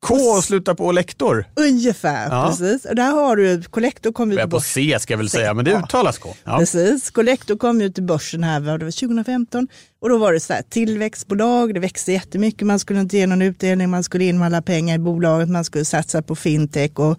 K 0.06 0.14
och 0.14 0.44
sluta 0.44 0.74
på 0.74 0.92
lektor. 0.92 1.44
Ungefär, 1.56 2.28
Ja. 2.30 2.48
precis. 2.50 2.84
Och 2.84 2.94
där 2.96 3.10
har 3.10 3.36
du, 3.36 3.62
Collector 3.62 4.12
kom 4.12 4.30
ut 4.32 4.36
Börjar 4.36 4.48
på 4.48 4.60
C 4.60 4.96
ska 5.00 5.12
jag 5.12 5.18
väl 5.18 5.28
C, 5.30 5.38
säga, 5.38 5.54
men 5.54 5.64
det 5.64 5.72
uttalas 5.74 6.18
K. 6.18 6.34
Ja. 6.44 6.58
Precis, 6.58 7.10
Collector 7.10 7.56
kom 7.56 7.80
ut 7.80 7.98
i 7.98 8.02
börsen 8.02 8.44
här, 8.44 8.60
det 8.60 8.84
var 8.84 8.90
2015 8.90 9.68
och 10.00 10.08
då 10.08 10.18
var 10.18 10.32
det 10.32 10.40
så 10.40 10.52
här 10.52 10.62
tillväxtbolag, 10.70 11.74
det 11.74 11.80
växte 11.80 12.12
jättemycket, 12.12 12.66
man 12.66 12.78
skulle 12.78 13.00
inte 13.00 13.16
ge 13.16 13.26
någon 13.26 13.42
utdelning, 13.42 13.90
man 13.90 14.04
skulle 14.04 14.24
in 14.24 14.38
med 14.38 14.46
alla 14.46 14.62
pengar 14.62 14.94
i 14.94 14.98
bolaget, 14.98 15.48
man 15.48 15.64
skulle 15.64 15.84
satsa 15.84 16.22
på 16.22 16.34
fintech 16.36 16.90
och 16.98 17.18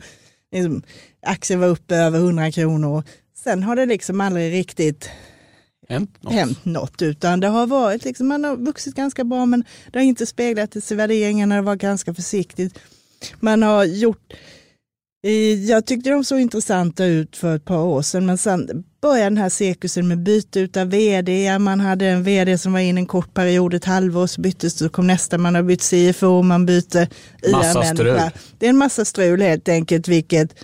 liksom, 0.56 0.82
aktien 1.26 1.60
var 1.60 1.68
uppe 1.68 1.96
över 1.96 2.20
100 2.20 2.52
kronor. 2.52 3.04
Sen 3.44 3.64
har 3.64 3.76
det 3.76 3.86
liksom 3.86 4.22
aldrig 4.22 4.54
riktigt 4.54 5.10
Hänt 5.90 6.24
något. 6.24 6.34
hänt 6.34 6.66
något, 6.66 7.02
utan 7.02 7.40
det 7.40 7.48
har 7.48 7.68
varit 7.68 8.06
liksom, 8.06 8.28
man 8.28 8.44
har 8.44 8.58
vuxit 8.58 8.96
ganska 8.96 9.24
bra, 9.24 9.46
men 9.46 9.64
det 9.92 10.00
har 10.00 10.04
inte 10.04 10.26
speglat 10.26 10.92
i 10.92 10.96
värderingarna, 10.96 11.56
det 11.56 11.62
var 11.62 11.76
ganska 11.76 12.14
försiktigt. 12.14 12.80
Man 13.40 13.64
har 13.64 13.84
gjort, 13.84 14.34
jag 15.68 15.86
tyckte 15.86 16.10
de 16.10 16.24
såg 16.24 16.40
intressanta 16.40 17.06
ut 17.06 17.38
för 17.38 17.56
ett 17.56 17.66
par 17.66 17.84
år 17.84 18.02
sedan, 18.02 18.26
men 18.26 18.38
sen 18.38 18.84
började 19.02 19.30
den 19.30 19.38
här 19.38 19.50
cirkusen 19.50 20.08
med 20.08 20.24
byte 20.24 20.60
utav 20.60 20.88
vd, 20.90 21.60
man 21.60 21.80
hade 21.80 22.06
en 22.06 22.24
vd 22.24 22.58
som 22.58 22.74
var 22.74 22.80
in 22.80 22.98
en 22.98 23.06
kort 23.06 23.34
period, 23.34 23.74
ett 23.74 23.86
halvår, 23.86 24.28
så 24.28 24.42
byttes 24.42 24.74
det, 24.74 24.80
så 24.80 24.90
kom 24.90 25.08
nästa, 25.08 25.38
man 25.38 25.56
har 25.56 25.64
bytt 25.64 25.82
CFO, 25.82 26.42
man 26.42 26.66
byter 26.66 27.08
strul. 27.94 28.20
Det 28.60 28.66
är 28.66 28.70
en 28.70 28.78
massa 28.78 29.06
strul 29.06 29.42
helt 29.42 29.70
enkelt, 29.70 30.08
vilket 30.08 30.56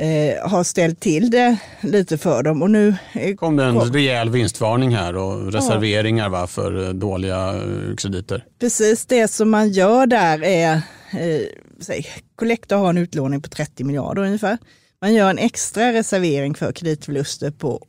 eh, 0.00 0.48
har 0.50 0.64
ställt 0.64 1.00
till 1.00 1.30
det 1.30 1.56
lite 1.80 2.18
för 2.18 2.42
dem. 2.42 2.62
Och 2.62 2.70
nu 2.70 2.94
eh, 3.12 3.34
kom 3.34 3.56
det 3.56 3.64
en 3.64 3.78
Kom. 3.78 3.92
rejäl 3.92 4.30
vinstvarning 4.30 4.94
här 4.96 5.16
och 5.16 5.52
reserveringar 5.52 6.28
va, 6.28 6.46
för 6.46 6.86
eh, 6.86 6.88
dåliga 6.94 7.48
eh, 7.54 7.96
krediter. 7.96 8.44
Precis 8.60 9.06
det 9.06 9.28
som 9.28 9.50
man 9.50 9.70
gör 9.70 10.06
där 10.06 10.42
är, 10.44 10.72
eh, 11.12 12.02
Collector 12.36 12.76
har 12.76 12.90
en 12.90 12.98
utlåning 12.98 13.42
på 13.42 13.48
30 13.48 13.84
miljarder 13.84 14.22
ungefär. 14.22 14.58
Man 15.00 15.14
gör 15.14 15.30
en 15.30 15.38
extra 15.38 15.92
reservering 15.92 16.54
för 16.54 16.72
kreditförluster 16.72 17.50
på 17.50 17.82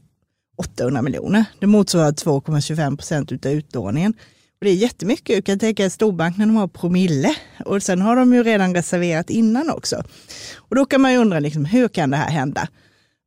800 0.58 1.01
miljoner. 1.01 1.46
Det 1.60 1.68
motsvarar 1.68 2.12
2,25 2.12 2.98
procent 2.98 3.32
utav 3.32 3.51
utlåningen. 3.51 4.13
Och 4.62 4.65
det 4.65 4.72
är 4.72 4.75
jättemycket. 4.75 5.36
Du 5.36 5.41
kan 5.41 5.60
tänka 5.60 5.86
att 5.86 5.94
storbanken 5.94 6.48
de 6.48 6.56
har 6.56 6.68
promille 6.68 7.36
och 7.65 7.84
sen 7.84 8.01
har 8.01 8.15
de 8.15 8.34
ju 8.34 8.44
redan 8.44 8.75
reserverat 8.75 9.30
innan 9.30 9.70
också. 9.70 10.03
Och 10.56 10.75
då 10.75 10.86
kan 10.86 11.01
man 11.01 11.12
ju 11.12 11.18
undra, 11.18 11.39
liksom, 11.39 11.65
hur 11.65 11.88
kan 11.88 12.10
det 12.10 12.18
här 12.18 12.30
hända? 12.30 12.68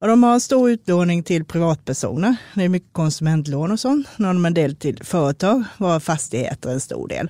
Och 0.00 0.09
de 0.09 0.23
har 0.23 0.35
en 0.35 0.41
stor 0.41 0.71
utlåning 0.71 1.23
till 1.23 1.45
privatpersoner. 1.45 2.37
Det 2.55 2.64
är 2.64 2.69
mycket 2.69 2.93
konsumentlån 2.93 3.73
och 3.73 3.81
sånt. 3.81 4.09
Nu 4.17 4.26
har 4.26 4.35
de 4.35 4.47
en 4.47 4.55
del 4.55 4.76
till 4.76 5.05
företag, 5.05 5.64
varav 5.76 6.00
fastigheter 6.00 6.71
en 6.71 6.81
stor 6.81 7.09
del. 7.09 7.29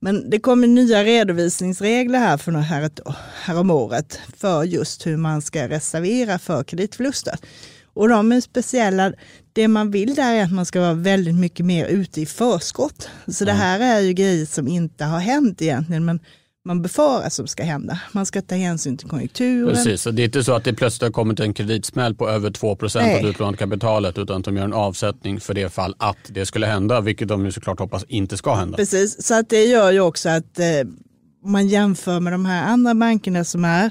Men 0.00 0.30
det 0.30 0.38
kommer 0.38 0.66
nya 0.66 1.04
redovisningsregler 1.04 2.18
här 2.18 2.36
för 2.36 2.52
här, 2.52 2.82
ett, 2.82 3.00
här 3.42 3.58
om 3.58 3.70
året 3.70 4.20
för 4.36 4.64
just 4.64 5.06
hur 5.06 5.16
man 5.16 5.42
ska 5.42 5.68
reservera 5.68 6.38
för 6.38 6.64
kreditförluster. 6.64 7.38
Och 7.94 8.08
de 8.08 8.32
är 8.32 8.40
speciella. 8.40 9.12
Det 9.52 9.68
man 9.68 9.90
vill 9.90 10.14
där 10.14 10.34
är 10.34 10.44
att 10.44 10.52
man 10.52 10.66
ska 10.66 10.80
vara 10.80 10.94
väldigt 10.94 11.34
mycket 11.34 11.66
mer 11.66 11.86
ute 11.86 12.20
i 12.20 12.26
förskott. 12.26 13.08
Så 13.26 13.44
det 13.44 13.52
här 13.52 13.80
är 13.80 14.00
ju 14.00 14.12
grejer 14.12 14.46
som 14.46 14.68
inte 14.68 15.04
har 15.04 15.18
hänt 15.18 15.62
egentligen, 15.62 16.04
men 16.04 16.20
man 16.64 16.82
befarar 16.82 17.28
som 17.28 17.46
ska 17.46 17.62
hända. 17.62 18.00
Man 18.12 18.26
ska 18.26 18.42
ta 18.42 18.54
hänsyn 18.54 18.96
till 18.96 19.08
konjunkturen. 19.08 19.74
Precis, 19.74 20.04
det 20.04 20.22
är 20.22 20.24
inte 20.24 20.44
så 20.44 20.52
att 20.52 20.64
det 20.64 20.72
plötsligt 20.74 21.02
har 21.02 21.10
kommit 21.10 21.40
en 21.40 21.54
kreditsmäll 21.54 22.14
på 22.14 22.28
över 22.28 22.50
2 22.50 22.70
av 22.70 22.78
Nej. 22.94 23.22
det 23.22 23.28
utlånade 23.28 23.56
kapitalet 23.56 24.18
utan 24.18 24.36
att 24.36 24.44
de 24.44 24.56
gör 24.56 24.64
en 24.64 24.72
avsättning 24.72 25.40
för 25.40 25.54
det 25.54 25.72
fall 25.72 25.94
att 25.98 26.16
det 26.28 26.46
skulle 26.46 26.66
hända, 26.66 27.00
vilket 27.00 27.28
de 27.28 27.44
ju 27.44 27.52
såklart 27.52 27.78
hoppas 27.78 28.04
inte 28.08 28.36
ska 28.36 28.54
hända. 28.54 28.76
Precis, 28.76 29.26
så 29.26 29.34
att 29.38 29.48
det 29.48 29.64
gör 29.64 29.90
ju 29.90 30.00
också 30.00 30.28
att 30.28 30.58
eh, 30.58 30.66
man 31.44 31.68
jämför 31.68 32.20
med 32.20 32.32
de 32.32 32.46
här 32.46 32.64
andra 32.64 32.94
bankerna 32.94 33.44
som 33.44 33.64
är 33.64 33.90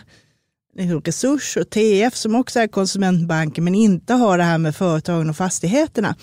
Resurs 0.78 1.58
och 1.58 1.70
TF 1.70 2.16
som 2.16 2.36
också 2.36 2.60
är 2.60 2.68
konsumentbanker 2.68 3.62
men 3.62 3.76
inte 3.76 4.14
har 4.14 4.38
det 4.38 4.44
här 4.44 4.58
med 4.58 4.76
företagen 4.76 5.30
och 5.30 5.36
fastigheterna. 5.36 6.16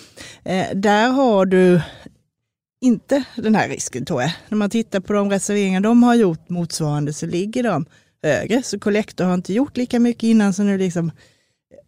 Eh, 0.45 0.67
där 0.75 1.09
har 1.09 1.47
du 1.47 1.81
inte 2.81 3.25
den 3.37 3.55
här 3.55 3.69
risken 3.69 4.05
tror 4.05 4.23
jag. 4.23 4.33
När 4.49 4.59
man 4.59 4.71
tittar 4.71 5.01
på 5.01 5.13
de 5.13 5.31
reserveringar 5.31 5.81
de 5.81 6.03
har 6.03 6.15
gjort 6.15 6.49
motsvarande 6.49 7.13
så 7.13 7.27
ligger 7.27 7.63
de 7.63 7.87
högre. 8.23 8.63
Så 8.63 8.79
Collector 8.79 9.25
har 9.25 9.35
inte 9.35 9.53
gjort 9.53 9.77
lika 9.77 10.01
mycket 10.01 10.23
innan 10.23 10.55
så 10.55 10.63
nu 10.63 10.79
liksom 10.79 11.11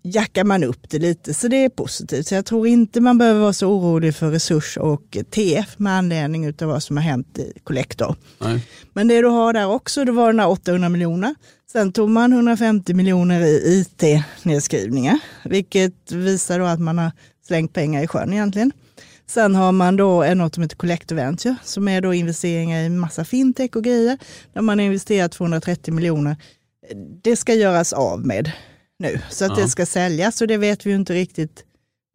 jackar 0.02 0.44
man 0.44 0.64
upp 0.64 0.90
det 0.90 0.98
lite. 0.98 1.34
Så 1.34 1.48
det 1.48 1.64
är 1.64 1.68
positivt. 1.68 2.26
Så 2.26 2.34
jag 2.34 2.46
tror 2.46 2.66
inte 2.66 3.00
man 3.00 3.18
behöver 3.18 3.40
vara 3.40 3.52
så 3.52 3.66
orolig 3.66 4.14
för 4.14 4.30
Resurs 4.30 4.76
och 4.76 5.16
TF 5.30 5.78
med 5.78 5.92
anledning 5.92 6.46
av 6.48 6.68
vad 6.68 6.82
som 6.82 6.96
har 6.96 7.04
hänt 7.04 7.38
i 7.38 7.52
Collector. 7.64 8.16
Nej. 8.38 8.66
Men 8.92 9.08
det 9.08 9.20
du 9.20 9.28
har 9.28 9.52
där 9.52 9.66
också, 9.66 10.04
det 10.04 10.12
var 10.12 10.26
den 10.26 10.40
här 10.40 10.48
800 10.48 10.88
miljoner. 10.88 11.34
Sen 11.72 11.92
tog 11.92 12.10
man 12.10 12.32
150 12.32 12.94
miljoner 12.94 13.40
i 13.40 13.80
IT-nedskrivningar, 13.80 15.18
vilket 15.44 16.12
visar 16.12 16.58
då 16.58 16.64
att 16.64 16.80
man 16.80 16.98
har 16.98 17.12
slängt 17.46 17.72
pengar 17.72 18.02
i 18.02 18.06
sjön 18.06 18.32
egentligen. 18.32 18.72
Sen 19.26 19.54
har 19.54 19.72
man 19.72 19.96
då 19.96 20.34
något 20.34 20.54
som 20.54 20.62
heter 20.62 20.76
Collector 20.76 21.16
Venture, 21.16 21.56
som 21.64 21.88
är 21.88 22.00
då 22.00 22.14
investeringar 22.14 22.82
i 22.82 22.88
massa 22.88 23.24
fintech 23.24 23.76
och 23.76 23.84
grejer, 23.84 24.18
där 24.52 24.60
man 24.60 24.78
har 24.78 24.86
investerat 24.86 25.32
230 25.32 25.94
miljoner. 25.94 26.36
Det 27.22 27.36
ska 27.36 27.54
göras 27.54 27.92
av 27.92 28.26
med 28.26 28.52
nu, 29.00 29.20
så 29.30 29.44
att 29.44 29.58
Ja. 29.58 29.64
det 29.64 29.70
ska 29.70 29.86
säljas 29.86 30.40
och 30.40 30.46
det 30.46 30.56
vet 30.56 30.86
vi 30.86 30.90
ju 30.90 30.96
inte 30.96 31.12
riktigt 31.14 31.64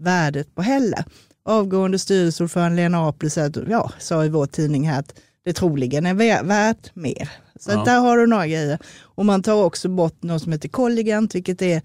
värdet 0.03 0.55
på 0.55 0.61
heller. 0.61 1.03
Avgående 1.45 1.99
styrelseordförande 1.99 2.75
Lena 2.75 3.07
Apel 3.09 3.29
ja, 3.69 3.91
sa 3.99 4.25
i 4.25 4.29
vår 4.29 4.45
tidning 4.45 4.89
här 4.89 4.99
att 4.99 5.13
det 5.45 5.53
troligen 5.53 6.05
är 6.05 6.13
vä- 6.13 6.45
värt 6.47 6.95
mer. 6.95 7.29
Så 7.59 7.71
Ja. 7.71 7.83
där 7.83 7.99
har 7.99 8.17
du 8.17 8.27
några 8.27 8.47
grejer. 8.47 8.79
Och 9.01 9.25
man 9.25 9.43
tar 9.43 9.63
också 9.63 9.89
bort 9.89 10.23
något 10.23 10.41
som 10.43 10.51
heter 10.51 10.69
Colligant, 10.69 11.35
vilket 11.35 11.61
är 11.61 11.81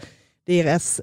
deras 0.46 1.00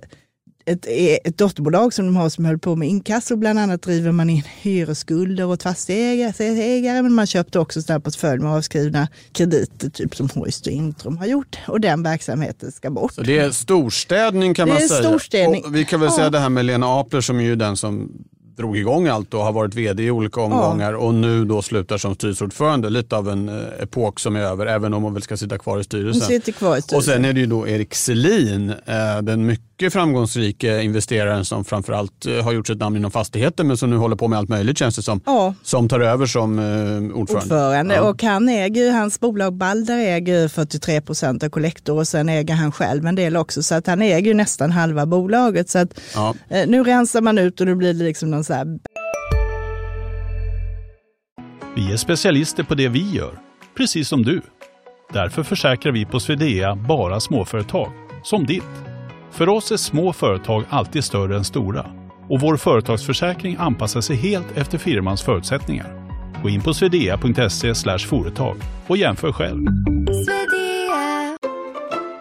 ett, 0.68 0.86
ett 1.28 1.38
dotterbolag 1.38 1.94
som 1.94 2.06
de 2.06 2.16
har 2.16 2.30
som 2.30 2.46
höll 2.46 2.60
på 2.60 2.76
med 2.76 2.88
inkasso. 2.88 3.36
Bland 3.36 3.60
annat 3.60 3.82
driver 3.82 4.12
man 4.12 4.30
in 4.30 4.44
hyresskulder 4.62 5.46
åt 5.46 5.64
fastighetsägare, 5.64 7.02
men 7.02 7.14
man 7.14 7.28
köpte 7.28 7.60
också 7.60 7.82
sådär 7.82 8.00
portfölj 8.00 8.42
med 8.42 8.52
avskrivna 8.52 9.08
krediter, 9.32 9.90
typ 9.90 10.16
som 10.16 10.30
Hoist 10.36 10.68
och 10.68 10.74
Intrum 10.74 11.18
har 11.18 11.26
gjort. 11.26 11.58
Och 11.68 11.82
den 11.82 12.04
verksamheten 12.04 12.72
ska 12.72 12.90
bort. 12.90 13.14
Så 13.14 13.22
det 13.22 13.38
är 13.40 13.52
storstädning 13.52 14.54
kan 14.54 14.68
Det 14.68 14.74
man 14.74 14.82
säga. 14.82 15.04
storstädning. 15.10 15.64
Och 15.66 15.76
vi 15.76 15.86
kan 15.86 16.00
väl 16.00 16.10
Ja. 16.12 16.16
säga 16.16 16.30
det 16.30 16.40
här 16.40 16.50
med 16.50 16.66
Lena 16.66 17.00
Apler 17.00 17.22
som 17.22 17.40
är 17.40 17.44
ju 17.44 17.56
den 17.56 17.78
som 17.78 18.12
drog 18.58 18.78
igång 18.78 19.08
allt 19.08 19.34
och 19.34 19.40
har 19.44 19.52
varit 19.52 19.76
vd 19.76 20.04
i 20.04 20.12
olika 20.12 20.42
omgångar 20.42 20.94
och 20.94 21.14
nu 21.14 21.46
då 21.46 21.62
slutar 21.62 21.98
som 21.98 22.16
styrelseordförande. 22.16 22.90
Lite 22.90 23.16
av 23.18 23.30
en 23.30 23.50
eh, 23.50 23.56
epok 23.84 24.20
som 24.20 24.36
är 24.36 24.40
över, 24.40 24.66
även 24.66 24.94
om 24.94 25.04
hon 25.04 25.14
väl 25.14 25.22
ska 25.24 25.38
sitta 25.38 25.58
kvar 25.58 25.74
i 25.74 25.78
Hon 25.78 25.84
styrelsen. 25.84 26.28
sitter 26.28 26.52
kvar 26.52 26.76
i 26.78 26.80
Och 26.80 26.84
styrelsen. 26.84 27.14
sen 27.14 27.26
är 27.26 27.34
det 27.34 27.40
ju 27.40 27.46
då 27.46 27.68
Erik 27.68 27.96
Selin, 27.96 28.70
eh, 28.70 29.22
den 29.22 29.46
mycket 29.46 29.67
framgångsrika 29.86 30.82
investeraren 30.82 31.46
som 31.46 31.66
framförallt 31.66 32.26
eh, 32.26 32.44
har 32.44 32.52
gjort 32.52 32.68
sitt 32.68 32.78
namn 32.80 32.96
inom 32.98 33.12
fastigheter 33.12 33.64
men 33.64 33.78
som 33.78 33.90
nu 33.90 33.96
håller 33.98 34.16
på 34.16 34.28
med 34.28 34.40
allt 34.40 34.50
möjligt 34.50 34.78
känns 34.78 34.96
det 34.96 35.02
som. 35.02 35.22
Ja, 35.26 35.54
Som 35.64 35.90
tar 35.90 36.00
över 36.00 36.26
som 36.26 36.60
eh, 36.60 36.66
ordförande. 36.66 37.16
ordförande. 37.16 37.96
Ja. 37.96 38.10
Och 38.10 38.24
han 38.24 38.50
äger 38.50 38.92
hans 38.92 39.20
bolag 39.20 39.54
Balder 39.54 39.98
äger 39.98 40.42
ju 40.42 40.50
43 40.50 41.02
procent 41.02 41.44
av 41.44 41.50
Collector 41.50 41.98
och 41.98 42.08
sen 42.08 42.30
äger 42.30 42.54
han 42.54 42.72
själv 42.72 43.06
en 43.06 43.16
del 43.16 43.38
också. 43.38 43.64
Så 43.64 43.76
att 43.76 43.88
han 43.88 44.02
äger 44.02 44.28
ju 44.28 44.34
nästan 44.34 44.72
halva 44.72 45.06
bolaget. 45.06 45.70
Så 45.70 45.80
att 45.80 46.00
Ja. 46.16 46.34
eh, 46.50 46.68
nu 46.68 46.84
rensar 46.84 47.22
man 47.22 47.38
ut 47.38 47.62
och 47.62 47.68
nu 47.68 47.76
blir 47.76 47.94
det 47.94 48.04
liksom 48.04 48.32
någon 48.32 48.44
så 48.44 48.54
här 48.54 48.66
Vi 51.76 51.94
är 51.94 51.98
specialister 51.98 52.64
på 52.64 52.76
det 52.76 52.88
vi 52.88 53.12
gör, 53.12 53.40
precis 53.78 54.08
som 54.08 54.24
du. 54.24 54.42
Därför 55.14 55.44
försäkrar 55.44 55.92
vi 55.94 56.06
på 56.06 56.20
Swedea 56.20 56.76
bara 56.76 57.20
småföretag, 57.20 57.92
som 58.24 58.46
ditt. 58.46 58.64
För 59.32 59.50
oss 59.50 59.72
är 59.72 59.78
små 59.78 60.14
företag 60.14 60.64
alltid 60.70 61.04
större 61.04 61.38
än 61.38 61.44
stora 61.44 61.86
och 62.30 62.42
vår 62.42 62.58
företagsförsäkring 62.58 63.56
anpassar 63.60 64.02
sig 64.02 64.16
helt 64.16 64.58
efter 64.58 64.78
firmans 64.78 65.22
förutsättningar. 65.22 66.08
Gå 66.44 66.50
in 66.50 66.62
på 66.62 66.74
swedea.se 66.74 67.98
företag 67.98 68.58
och 68.88 68.98
jämför 68.98 69.32
själv. 69.32 69.66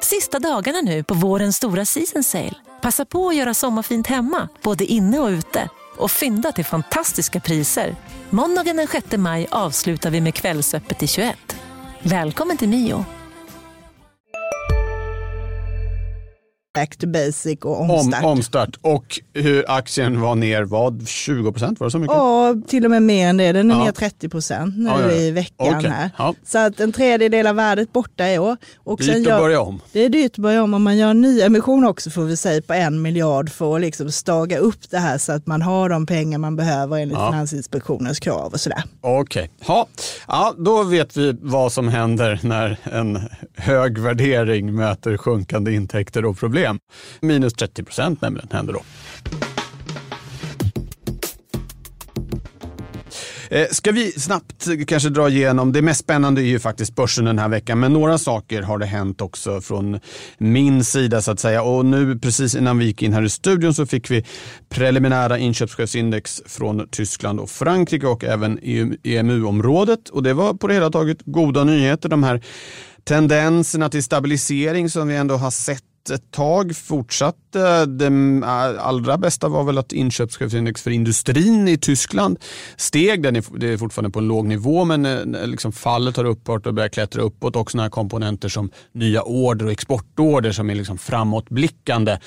Sista 0.00 0.38
dagarna 0.38 0.80
nu 0.80 1.02
på 1.02 1.14
vårens 1.14 1.56
stora 1.56 1.84
season 1.84 2.22
sale. 2.22 2.54
Passa 2.82 3.04
på 3.04 3.28
att 3.28 3.36
göra 3.36 3.54
sommarfint 3.54 4.06
hemma, 4.06 4.48
både 4.62 4.84
inne 4.84 5.18
och 5.18 5.28
ute. 5.28 5.68
Och 5.96 6.10
fynda 6.10 6.52
till 6.52 6.64
fantastiska 6.64 7.40
priser. 7.40 7.94
Måndagen 8.30 8.76
den 8.76 8.86
6 8.86 9.16
maj 9.16 9.46
avslutar 9.50 10.10
vi 10.10 10.20
med 10.20 10.34
Kvällsöppet 10.34 11.02
i 11.02 11.06
21. 11.06 11.56
Välkommen 12.02 12.56
till 12.56 12.68
Mio. 12.68 13.04
Back 16.76 16.96
to 16.96 17.06
basic 17.06 17.58
och 17.62 17.80
omstart. 17.80 18.24
Om, 18.24 18.30
omstart. 18.30 18.76
Och 18.80 19.20
hur 19.34 19.64
aktien 19.70 20.20
var 20.20 20.34
ner, 20.34 20.62
vad, 20.62 21.08
20 21.08 21.52
procent? 21.52 21.80
Var 21.80 21.86
det 21.86 21.90
så 21.90 21.98
mycket? 21.98 22.16
Ja, 22.16 22.54
till 22.68 22.84
och 22.84 22.90
med 22.90 23.02
mer 23.02 23.28
än 23.28 23.36
det. 23.36 23.52
Den 23.52 23.70
är 23.70 23.74
Ja. 23.74 23.84
ner 23.84 23.92
30 23.92 24.28
procent 24.28 24.76
nu 24.78 24.84
Ja, 24.88 25.00
ja, 25.02 25.10
i 25.12 25.30
veckan 25.30 25.76
Okej. 25.78 25.90
här. 25.90 26.10
Så 26.46 26.58
att 26.58 26.80
en 26.80 26.92
tredjedel 26.92 27.46
av 27.46 27.54
värdet 27.56 27.92
borta 27.92 28.28
i 28.28 28.38
år. 28.38 28.56
Och 28.76 28.98
Dyrt 28.98 29.16
att 29.16 29.22
gör- 29.22 29.38
börja 29.40 29.60
om. 29.60 29.80
Det 29.92 30.04
är 30.04 30.08
dyrt 30.08 30.32
att 30.32 30.38
börja 30.38 30.62
om. 30.62 30.74
Om 30.74 30.82
man 30.82 30.96
gör 30.96 31.10
en 31.10 31.20
ny 31.20 31.40
emission 31.40 31.84
också 31.84 32.10
får 32.10 32.22
vi 32.22 32.36
säga 32.36 32.62
på 32.62 32.72
en 32.72 33.02
miljard 33.02 33.50
för 33.50 33.74
att 33.74 33.80
liksom 33.80 34.10
staga 34.10 34.58
upp 34.58 34.90
det 34.90 34.98
här 34.98 35.18
så 35.18 35.32
att 35.32 35.46
man 35.46 35.62
har 35.62 35.88
de 35.88 36.06
pengar 36.06 36.38
man 36.38 36.56
behöver 36.56 36.96
enligt 36.98 37.18
Ja. 37.18 37.30
Finansinspektionens 37.32 38.20
krav 38.20 38.52
och 38.52 38.60
sådär. 38.60 38.82
Okej, 39.00 39.50
ja. 39.66 39.86
ja, 40.28 40.54
då 40.58 40.82
vet 40.82 41.16
vi 41.16 41.36
vad 41.40 41.72
som 41.72 41.88
händer 41.88 42.40
när 42.42 42.78
en 42.92 43.18
hög 43.56 43.98
värdering 43.98 44.74
möter 44.74 45.16
sjunkande 45.16 45.72
intäkter 45.72 46.24
och 46.24 46.38
problem. 46.38 46.65
Minus 47.20 47.52
30 47.52 47.82
procent 47.82 48.20
nämligen 48.20 48.48
händer 48.52 48.72
då. 48.72 48.82
Eh, 53.50 53.66
ska 53.70 53.92
vi 53.92 54.12
snabbt 54.12 54.68
kanske 54.86 55.08
dra 55.08 55.28
igenom, 55.28 55.72
det 55.72 55.82
mest 55.82 56.00
spännande 56.00 56.40
är 56.40 56.46
ju 56.46 56.58
faktiskt 56.58 56.94
börsen 56.94 57.24
den 57.24 57.38
här 57.38 57.48
veckan, 57.48 57.80
men 57.80 57.92
några 57.92 58.18
saker 58.18 58.62
har 58.62 58.78
det 58.78 58.86
hänt 58.86 59.20
också 59.20 59.60
från 59.60 60.00
min 60.38 60.84
sida 60.84 61.22
så 61.22 61.30
att 61.30 61.40
säga. 61.40 61.62
Och 61.62 61.86
nu 61.86 62.18
precis 62.18 62.54
innan 62.54 62.78
vi 62.78 62.84
gick 62.84 63.02
in 63.02 63.12
här 63.12 63.22
i 63.22 63.28
studion 63.28 63.74
så 63.74 63.86
fick 63.86 64.10
vi 64.10 64.24
preliminära 64.68 65.38
inköpschefsindex 65.38 66.42
från 66.46 66.88
Tyskland 66.90 67.40
och 67.40 67.50
Frankrike 67.50 68.06
och 68.06 68.24
även 68.24 68.58
EMU-området. 69.02 70.08
Och 70.08 70.22
det 70.22 70.34
var 70.34 70.54
på 70.54 70.66
det 70.66 70.74
hela 70.74 70.90
taget 70.90 71.18
goda 71.24 71.64
nyheter. 71.64 72.08
De 72.08 72.22
här 72.22 72.42
tendenserna 73.04 73.88
till 73.88 74.02
stabilisering 74.02 74.90
som 74.90 75.08
vi 75.08 75.16
ändå 75.16 75.36
har 75.36 75.50
sett 75.50 75.82
ett 76.10 76.30
tag 76.30 76.76
fortsatte. 76.76 77.86
Det 77.86 78.42
allra 78.78 79.18
bästa 79.18 79.48
var 79.48 79.64
väl 79.64 79.78
att 79.78 79.92
inköpschefsindex 79.92 80.82
för 80.82 80.90
industrin 80.90 81.68
i 81.68 81.76
Tyskland 81.76 82.38
steg. 82.76 83.22
Den 83.22 83.36
är, 83.36 83.44
det 83.58 83.72
är 83.72 83.76
fortfarande 83.76 84.10
på 84.10 84.18
en 84.18 84.28
låg 84.28 84.46
nivå 84.46 84.84
men 84.84 85.06
eh, 85.06 85.46
liksom 85.46 85.72
fallet 85.72 86.16
har 86.16 86.24
upphört 86.24 86.66
och 86.66 86.74
börjat 86.74 86.92
klättra 86.92 87.22
uppåt. 87.22 87.56
Också 87.56 87.72
sådana 87.72 87.84
här 87.84 87.90
komponenter 87.90 88.48
som 88.48 88.70
nya 88.92 89.22
order 89.22 89.66
och 89.66 89.72
exportorder 89.72 90.52
som 90.52 90.70
är 90.70 90.74
liksom 90.74 90.98
framåtblickande 90.98 92.18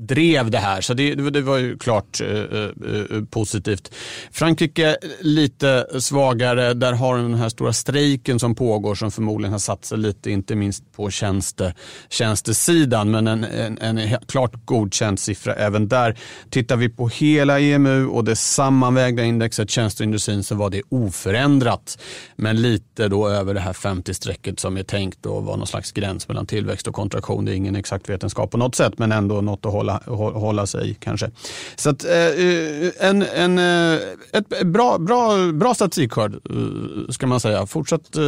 drev 0.00 0.50
det 0.50 0.58
här. 0.58 0.80
Så 0.80 0.94
det, 0.94 1.14
det 1.14 1.40
var 1.40 1.58
ju 1.58 1.78
klart 1.78 2.20
eh, 2.20 2.28
eh, 2.28 2.62
eh 2.62 3.24
positivt. 3.30 3.94
Frankrike 4.32 4.96
lite 5.20 5.86
svagare. 6.00 6.74
Där 6.74 6.92
har 6.92 7.16
den 7.16 7.34
här 7.34 7.48
stora 7.48 7.72
strejken 7.72 8.38
som 8.38 8.54
pågår 8.54 8.94
som 8.94 9.10
förmodligen 9.10 9.52
har 9.52 9.58
satt 9.58 9.84
sig 9.84 9.98
lite, 9.98 10.30
inte 10.30 10.54
minst 10.54 10.92
på 10.92 11.10
tjänste, 11.10 11.74
tjänstesidan. 12.08 13.10
Men 13.10 13.26
en, 13.26 13.44
en, 13.44 13.78
en 13.78 14.18
klart 14.28 14.52
godkänd 14.64 15.18
siffra 15.18 15.54
även 15.54 15.88
där. 15.88 16.18
Tittar 16.50 16.76
vi 16.76 16.88
på 16.88 17.08
hela 17.08 17.60
EMU 17.60 18.06
och 18.06 18.24
det 18.24 18.36
sammanvägda 18.36 19.24
indexet 19.24 19.70
tjänsteindustrin 19.70 20.42
så 20.42 20.54
var 20.54 20.70
det 20.70 20.82
oförändrat. 20.88 21.98
Men 22.36 22.62
lite 22.62 23.08
då 23.08 23.28
över 23.28 23.54
det 23.54 23.60
här 23.60 23.72
50-strecket 23.72 24.60
som 24.60 24.76
är 24.76 24.82
tänkt 24.82 25.26
att 25.26 25.44
vara 25.44 25.56
någon 25.56 25.66
slags 25.66 25.92
gräns 25.92 26.28
mellan 26.28 26.46
tillväxt 26.46 26.86
och 26.86 26.94
kontraktion. 26.94 27.44
Det 27.44 27.52
är 27.52 27.56
ingen 27.56 27.76
exakt 27.76 28.08
vetenskap 28.08 28.50
på 28.50 28.58
något 28.58 28.74
sätt 28.74 28.98
men 28.98 29.12
ändå 29.12 29.40
något 29.40 29.66
att 29.66 29.72
hålla, 29.72 29.89
hå- 30.06 30.32
hålla 30.38 30.66
sig 30.66 30.96
kanske. 31.00 31.30
Så 31.76 31.90
att, 31.90 32.04
eh, 32.04 33.08
en, 33.08 33.22
en, 33.22 33.58
eh, 33.58 33.98
ett 34.32 34.66
bra, 34.66 34.98
bra, 34.98 35.52
bra 35.52 35.74
statistikskörd 35.74 36.34
eh, 36.34 37.10
ska 37.12 37.26
man 37.26 37.40
säga. 37.40 37.66
Fortsatt 37.66 38.16
eh, 38.16 38.22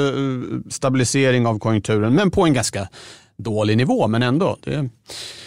stabilisering 0.70 1.46
av 1.46 1.58
konjunkturen 1.58 2.14
men 2.14 2.30
på 2.30 2.42
en 2.44 2.52
ganska 2.54 2.88
dålig 3.38 3.76
nivå 3.76 4.08
men 4.08 4.22
ändå. 4.22 4.56
Det, 4.64 4.88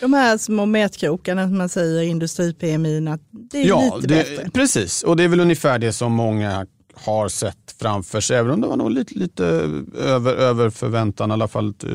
De 0.02 0.14
här 0.14 0.38
små 0.38 0.66
mätkrokarna 0.66 1.48
som 1.48 1.58
man 1.58 1.70
säger, 1.70 2.02
industri-PMI, 2.04 3.18
det 3.52 3.62
är 3.62 3.68
ja, 3.68 3.96
lite 3.96 4.08
det, 4.08 4.16
bättre. 4.38 4.50
precis. 4.54 5.04
Och 5.04 5.18
det 5.18 5.24
är 5.24 5.28
väl 5.28 5.40
ungefär 5.40 5.80
det 5.80 5.94
som 5.94 6.12
många 6.14 6.66
har 6.96 7.28
sett 7.28 7.76
framför 7.80 8.22
sig, 8.22 8.38
även 8.38 8.52
om 8.52 8.62
det 8.62 8.68
var 8.68 8.78
nog 8.78 8.92
lite, 8.92 9.14
lite 9.16 9.46
över, 9.98 10.34
över 10.34 10.70
förväntan, 10.70 11.30
i 11.30 11.34
alla 11.34 11.48
fall 11.48 11.68
eh, 11.68 11.90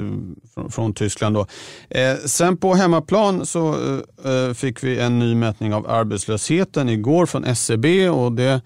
från, 0.55 0.71
från 0.71 0.95
Tyskland. 0.95 1.37
Då. 1.37 1.47
Eh, 1.89 2.17
sen 2.17 2.57
på 2.57 2.75
hemmaplan 2.75 3.47
så 3.47 3.69
eh, 3.69 4.33
eh 4.33 4.55
fick 4.55 4.85
vi 4.85 4.99
en 4.99 5.19
ny 5.19 5.35
mätning 5.35 5.75
av 5.75 5.91
arbetslösheten 5.91 6.89
igår 6.89 7.27
från 7.27 7.45
SCB 7.45 8.09
och 8.09 8.33
det 8.33 8.53
eh, 8.53 8.61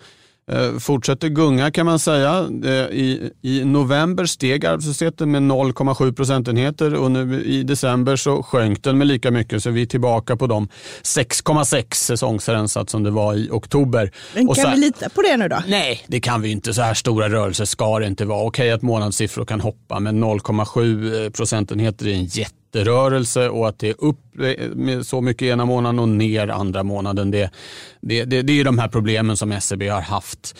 fortsätter 0.81 1.29
gunga 1.29 1.71
kan 1.71 1.87
man 1.87 1.99
säga. 1.99 2.49
Eh, 2.65 2.71
I, 2.73 3.31
I 3.43 3.65
november 3.65 4.27
steg 4.27 4.67
arbetslösheten 4.67 5.31
med 5.31 5.43
0,7 5.43 6.13
procentenheter 6.13 6.95
och 6.95 7.11
nu 7.11 7.45
i 7.45 7.63
december 7.63 8.17
så 8.17 8.43
sjönk 8.43 8.83
den 8.85 8.99
med 8.99 9.07
lika 9.07 9.31
mycket 9.31 9.63
så 9.63 9.71
vi 9.71 9.83
är 9.83 9.87
tillbaka 9.87 10.37
på 10.37 10.47
de 10.47 10.69
6,6 11.03 11.95
säsongsrensat 11.95 12.91
som 12.91 13.03
det 13.03 13.11
var 13.11 13.35
i 13.35 13.49
oktober. 13.51 14.11
Men 14.35 14.47
kan 14.47 14.55
så- 14.55 14.71
vi 14.71 14.77
lita 14.77 15.09
på 15.09 15.23
det 15.23 15.37
nu 15.37 15.49
då? 15.49 15.63
Nej, 15.69 16.05
det 16.07 16.21
kan 16.21 16.43
vi 16.43 16.51
inte. 16.51 16.75
Så 16.75 16.83
här 16.83 16.95
stora 16.95 17.29
rörelser 17.29 17.65
ska 17.65 17.99
det 17.99 18.07
inte 18.07 18.25
vara. 18.25 18.47
Okej 18.47 18.71
att 18.73 18.83
månadssiffror 18.83 19.45
kan 19.45 19.61
hoppa, 19.61 20.01
men 20.01 20.25
0,7 20.25 21.31
procentenheter 21.31 22.07
är 22.09 22.15
en 22.15 22.27
jätterörelse 22.75 23.49
och 23.49 23.69
att 23.69 23.79
det 23.79 23.89
är 23.89 23.95
upp 23.99 24.21
så 25.03 25.21
mycket 25.21 25.43
ena 25.43 25.65
månaden 25.65 25.99
och 25.99 26.09
ner 26.09 26.49
andra 26.49 26.83
månaden. 26.83 27.31
Det, 27.31 27.51
det, 28.01 28.25
det, 28.25 28.43
det 28.43 28.61
är 28.61 28.65
de 28.65 28.79
här 28.79 28.89
problemen 28.89 29.37
som 29.37 29.61
SEB 29.61 29.83
har 29.83 30.01
haft. 30.01 30.57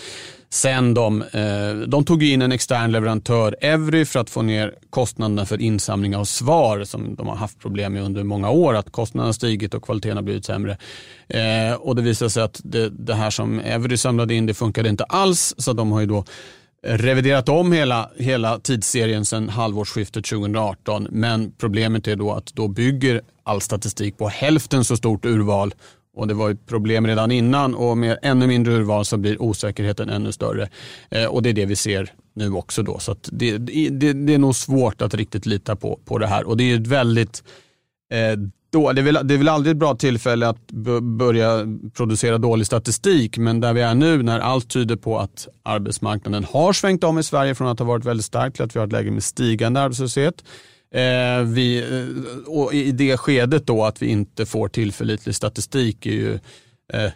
Sen 0.51 0.95
de, 0.95 1.23
eh, 1.23 1.89
de 1.89 2.05
tog 2.05 2.23
in 2.23 2.43
en 2.43 2.53
extern 2.53 2.93
leverantör, 2.93 3.57
Evry, 3.61 4.05
för 4.05 4.21
att 4.21 4.31
få 4.31 4.43
ner 4.43 4.75
kostnaderna 4.91 5.47
för 5.47 5.61
insamling 5.61 6.17
av 6.17 6.25
svar 6.25 6.85
som 6.85 7.15
de 7.15 7.27
har 7.27 7.37
haft 7.37 7.59
problem 7.59 7.93
med 7.93 8.03
under 8.03 8.23
många 8.23 8.51
år. 8.51 8.75
Att 8.75 8.93
kostnaderna 8.93 9.29
har 9.29 9.33
stigit 9.33 9.75
och 9.75 9.83
kvaliteten 9.83 10.17
har 10.17 10.23
blivit 10.23 10.45
sämre. 10.45 10.79
Eh, 11.29 11.75
och 11.75 11.97
det 11.97 12.03
visade 12.03 12.31
sig 12.31 12.43
att 12.43 12.61
det, 12.65 12.89
det 12.89 13.15
här 13.15 13.31
som 13.31 13.61
Evry 13.61 13.97
samlade 13.97 14.35
in, 14.35 14.47
det 14.47 14.55
funkade 14.55 14.89
inte 14.89 15.05
alls. 15.05 15.55
Så 15.59 15.73
de 15.73 15.93
har 15.93 16.01
ju 16.01 16.07
då 16.07 16.25
reviderat 16.85 17.49
om 17.49 17.73
hela, 17.73 18.11
hela 18.17 18.59
tidsserien 18.59 19.25
sedan 19.25 19.49
halvårsskiftet 19.49 20.25
2018. 20.25 21.09
Men 21.11 21.53
problemet 21.59 22.09
är 22.09 22.17
då 22.17 22.33
att 22.33 22.47
då 22.47 22.69
bygger 22.69 23.21
all 23.43 23.61
statistik 23.61 24.19
på 24.19 24.29
hälften 24.29 24.85
så 24.85 24.97
stort 24.97 25.25
urval 25.25 25.75
och 26.17 26.29
det 26.29 26.35
var 26.35 26.51
ett 26.51 26.67
problem 26.67 27.07
redan 27.07 27.31
innan 27.31 27.75
och 27.75 27.99
med 27.99 28.19
ännu 28.23 28.47
mindre 28.47 28.75
urval 28.75 29.05
så 29.05 29.17
blir 29.17 29.43
osäkerheten 29.43 30.09
ännu 30.09 30.33
större. 30.33 30.69
Eh, 31.11 31.25
och 31.25 31.43
det 31.43 31.49
är 31.49 31.53
det 31.55 31.67
vi 31.67 31.77
ser 31.77 32.13
nu 32.35 32.53
också 32.53 32.83
då. 32.83 32.99
Så 32.99 33.13
att 33.13 33.29
det, 33.33 33.59
det, 33.59 34.13
det 34.13 34.35
är 34.35 34.39
nog 34.39 34.57
svårt 34.57 35.03
att 35.03 35.15
riktigt 35.15 35.47
lita 35.47 35.77
på, 35.77 35.99
på 36.05 36.19
det 36.19 36.27
här 36.27 36.45
och 36.45 36.57
det 36.57 36.65
är 36.65 36.77
ett 36.77 36.87
väldigt 36.87 37.43
eh, 38.13 38.39
då, 38.75 38.93
det, 38.93 39.01
är 39.01 39.03
väl, 39.03 39.19
det 39.25 39.35
är 39.35 39.39
väl 39.39 39.49
aldrig 39.49 39.71
ett 39.71 39.79
bra 39.79 39.95
tillfälle 39.95 40.49
att 40.49 40.73
börja 41.03 41.67
producera 41.93 42.39
dålig 42.39 42.67
statistik, 42.67 43.39
men 43.39 43.61
där 43.61 43.73
vi 43.73 43.81
är 43.81 43.95
nu 43.95 44.23
när 44.23 44.41
allt 44.41 44.69
tyder 44.69 44.97
på 44.97 45.19
att 45.19 45.49
arbetsmarknaden 45.63 46.45
har 46.45 46.73
svängt 46.73 47.05
om 47.05 47.19
i 47.19 47.23
Sverige 47.23 47.55
från 47.55 47.69
att 47.69 47.79
ha 47.79 47.87
varit 47.87 48.05
väldigt 48.05 48.27
stark 48.27 48.55
till 48.55 48.63
att 48.63 48.77
vi 48.77 48.81
har 48.81 48.87
ett 48.87 48.93
läge 48.93 49.11
med 49.11 49.23
stigande 49.23 49.81
arbetslöshet. 49.81 50.45
Eh, 50.95 51.43
vi, 51.45 51.79
eh, 51.79 52.53
och 52.53 52.75
I 52.75 52.93
det 52.93 53.17
skedet 53.17 53.67
då 53.67 53.85
att 53.85 54.03
vi 54.03 54.07
inte 54.07 54.47
får 54.47 54.69
tillförlitlig 54.69 55.35
statistik 55.35 56.07
är 56.07 56.11
ju 56.11 56.35
eh, 56.93 57.11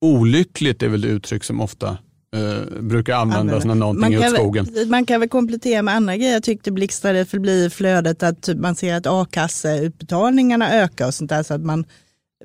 olyckligt, 0.00 0.82
är 0.82 0.88
väl 0.88 1.00
det 1.00 1.08
uttryck 1.08 1.44
som 1.44 1.60
ofta 1.60 1.98
eh, 2.36 2.82
brukar 2.82 3.14
användas 3.14 3.64
när 3.64 3.74
någonting 3.74 4.14
är 4.14 4.28
åt 4.28 4.34
skogen. 4.34 4.66
man 4.86 5.06
kan 5.06 5.20
väl 5.20 5.28
komplettera 5.28 5.82
med 5.82 5.94
andra 5.94 6.16
grejer. 6.16 6.32
Jag 6.32 6.42
tyckte 6.42 6.72
blixtrade 6.72 7.24
förbi 7.24 7.64
i 7.64 7.70
flödet 7.70 8.22
att 8.22 8.42
typ 8.42 8.58
man 8.58 8.74
ser 8.74 8.94
att 8.94 9.06
a-kasseutbetalningarna 9.06 10.74
ökar 10.74 11.06
och 11.06 11.14
sånt 11.14 11.30
där. 11.30 11.42
Så 11.42 11.54
att 11.54 11.60
man, 11.60 11.84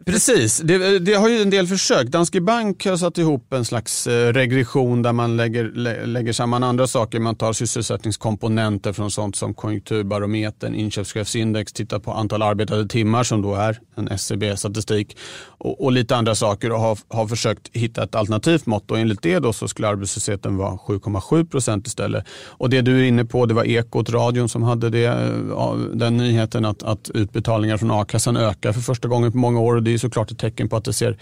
Precis, 0.05 0.57
det, 0.57 0.99
det 0.99 1.13
har 1.13 1.29
ju 1.29 1.41
en 1.41 1.49
del 1.49 1.67
försök. 1.67 2.07
Danske 2.07 2.41
Bank 2.41 2.85
har 2.85 2.97
satt 2.97 3.17
ihop 3.17 3.53
en 3.53 3.65
slags 3.65 4.07
eh, 4.07 4.33
regression 4.33 5.01
där 5.01 5.13
man 5.13 5.37
lägger, 5.37 5.71
lä, 5.71 6.05
lägger 6.05 6.33
samman 6.33 6.63
andra 6.63 6.87
saker. 6.87 7.19
Man 7.19 7.35
tar 7.35 7.53
sysselsättningskomponenter 7.53 8.93
från 8.93 9.11
sånt 9.11 9.35
som 9.35 9.53
konjunkturbarometern, 9.53 10.75
inköpschefsindex, 10.75 11.73
tittar 11.73 11.99
på 11.99 12.11
antal 12.11 12.41
arbetade 12.41 12.87
timmar 12.87 13.23
som 13.23 13.41
då 13.41 13.55
är 13.55 13.79
en 13.95 14.07
SCB-statistik 14.07 15.17
och, 15.57 15.83
och 15.83 15.91
lite 15.91 16.15
andra 16.15 16.35
saker 16.35 16.71
och 16.71 16.79
har, 16.79 16.97
har 17.07 17.27
försökt 17.27 17.69
hitta 17.73 18.03
ett 18.03 18.15
alternativt 18.15 18.65
mått 18.65 18.91
och 18.91 18.99
enligt 18.99 19.21
det 19.21 19.39
då 19.39 19.53
så 19.53 19.67
skulle 19.67 19.87
arbetslösheten 19.87 20.57
vara 20.57 20.71
7,7 20.71 21.49
procent 21.49 21.87
istället. 21.87 22.25
Och 22.47 22.69
det 22.69 22.81
du 22.81 22.99
är 22.99 23.03
inne 23.03 23.25
på, 23.25 23.45
det 23.45 23.53
var 23.53 23.63
Ekot, 23.63 24.09
radion 24.09 24.49
som 24.49 24.63
hade 24.63 24.89
det, 24.89 25.05
eh, 25.05 25.75
den 25.93 26.17
nyheten 26.17 26.65
att, 26.65 26.83
att 26.83 27.09
utbetalningar 27.13 27.77
från 27.77 27.91
a-kassan 27.91 28.37
ökar 28.37 28.73
för 28.73 28.81
första 28.81 29.07
gången 29.07 29.31
på 29.31 29.37
många 29.37 29.59
år 29.59 29.75
och 29.75 29.83
det 29.83 29.93
är 29.93 29.97
såklart 29.97 30.31
ett 30.31 30.39
tecken 30.39 30.69
på 30.69 30.75
att 30.75 30.85
det 30.85 30.93
ser 30.93 31.17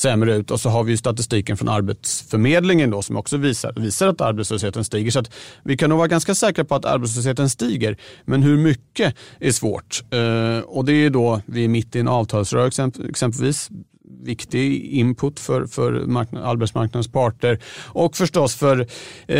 sämre 0.00 0.36
ut. 0.36 0.50
Och 0.50 0.60
så 0.60 0.68
har 0.68 0.84
vi 0.84 0.90
ju 0.90 0.96
statistiken 0.96 1.56
från 1.56 1.68
Arbetsförmedlingen 1.68 2.90
då, 2.90 3.02
som 3.02 3.16
också 3.16 3.36
visar, 3.36 3.72
visar 3.76 4.08
att 4.08 4.20
arbetslösheten 4.20 4.84
stiger. 4.84 5.10
Så 5.10 5.18
att 5.18 5.30
vi 5.64 5.76
kan 5.76 5.90
nog 5.90 5.98
vara 5.98 6.08
ganska 6.08 6.34
säkra 6.34 6.64
på 6.64 6.74
att 6.74 6.84
arbetslösheten 6.84 7.50
stiger. 7.50 7.96
Men 8.24 8.42
hur 8.42 8.56
mycket 8.58 9.14
är 9.40 9.52
svårt. 9.52 10.04
Eh, 10.10 10.58
och 10.58 10.84
det 10.84 10.92
är 10.92 11.10
då, 11.10 11.40
vi 11.46 11.64
är 11.64 11.68
mitt 11.68 11.96
i 11.96 12.00
en 12.00 12.08
avtalsrörelse 12.08 12.90
exempelvis 13.08 13.70
viktig 14.22 14.84
input 14.84 15.40
för, 15.40 15.66
för 15.66 15.92
marknad, 15.92 16.44
arbetsmarknadens 16.44 17.08
parter 17.08 17.58
och 17.86 18.16
förstås 18.16 18.54
för 18.54 18.80
eh, 19.26 19.36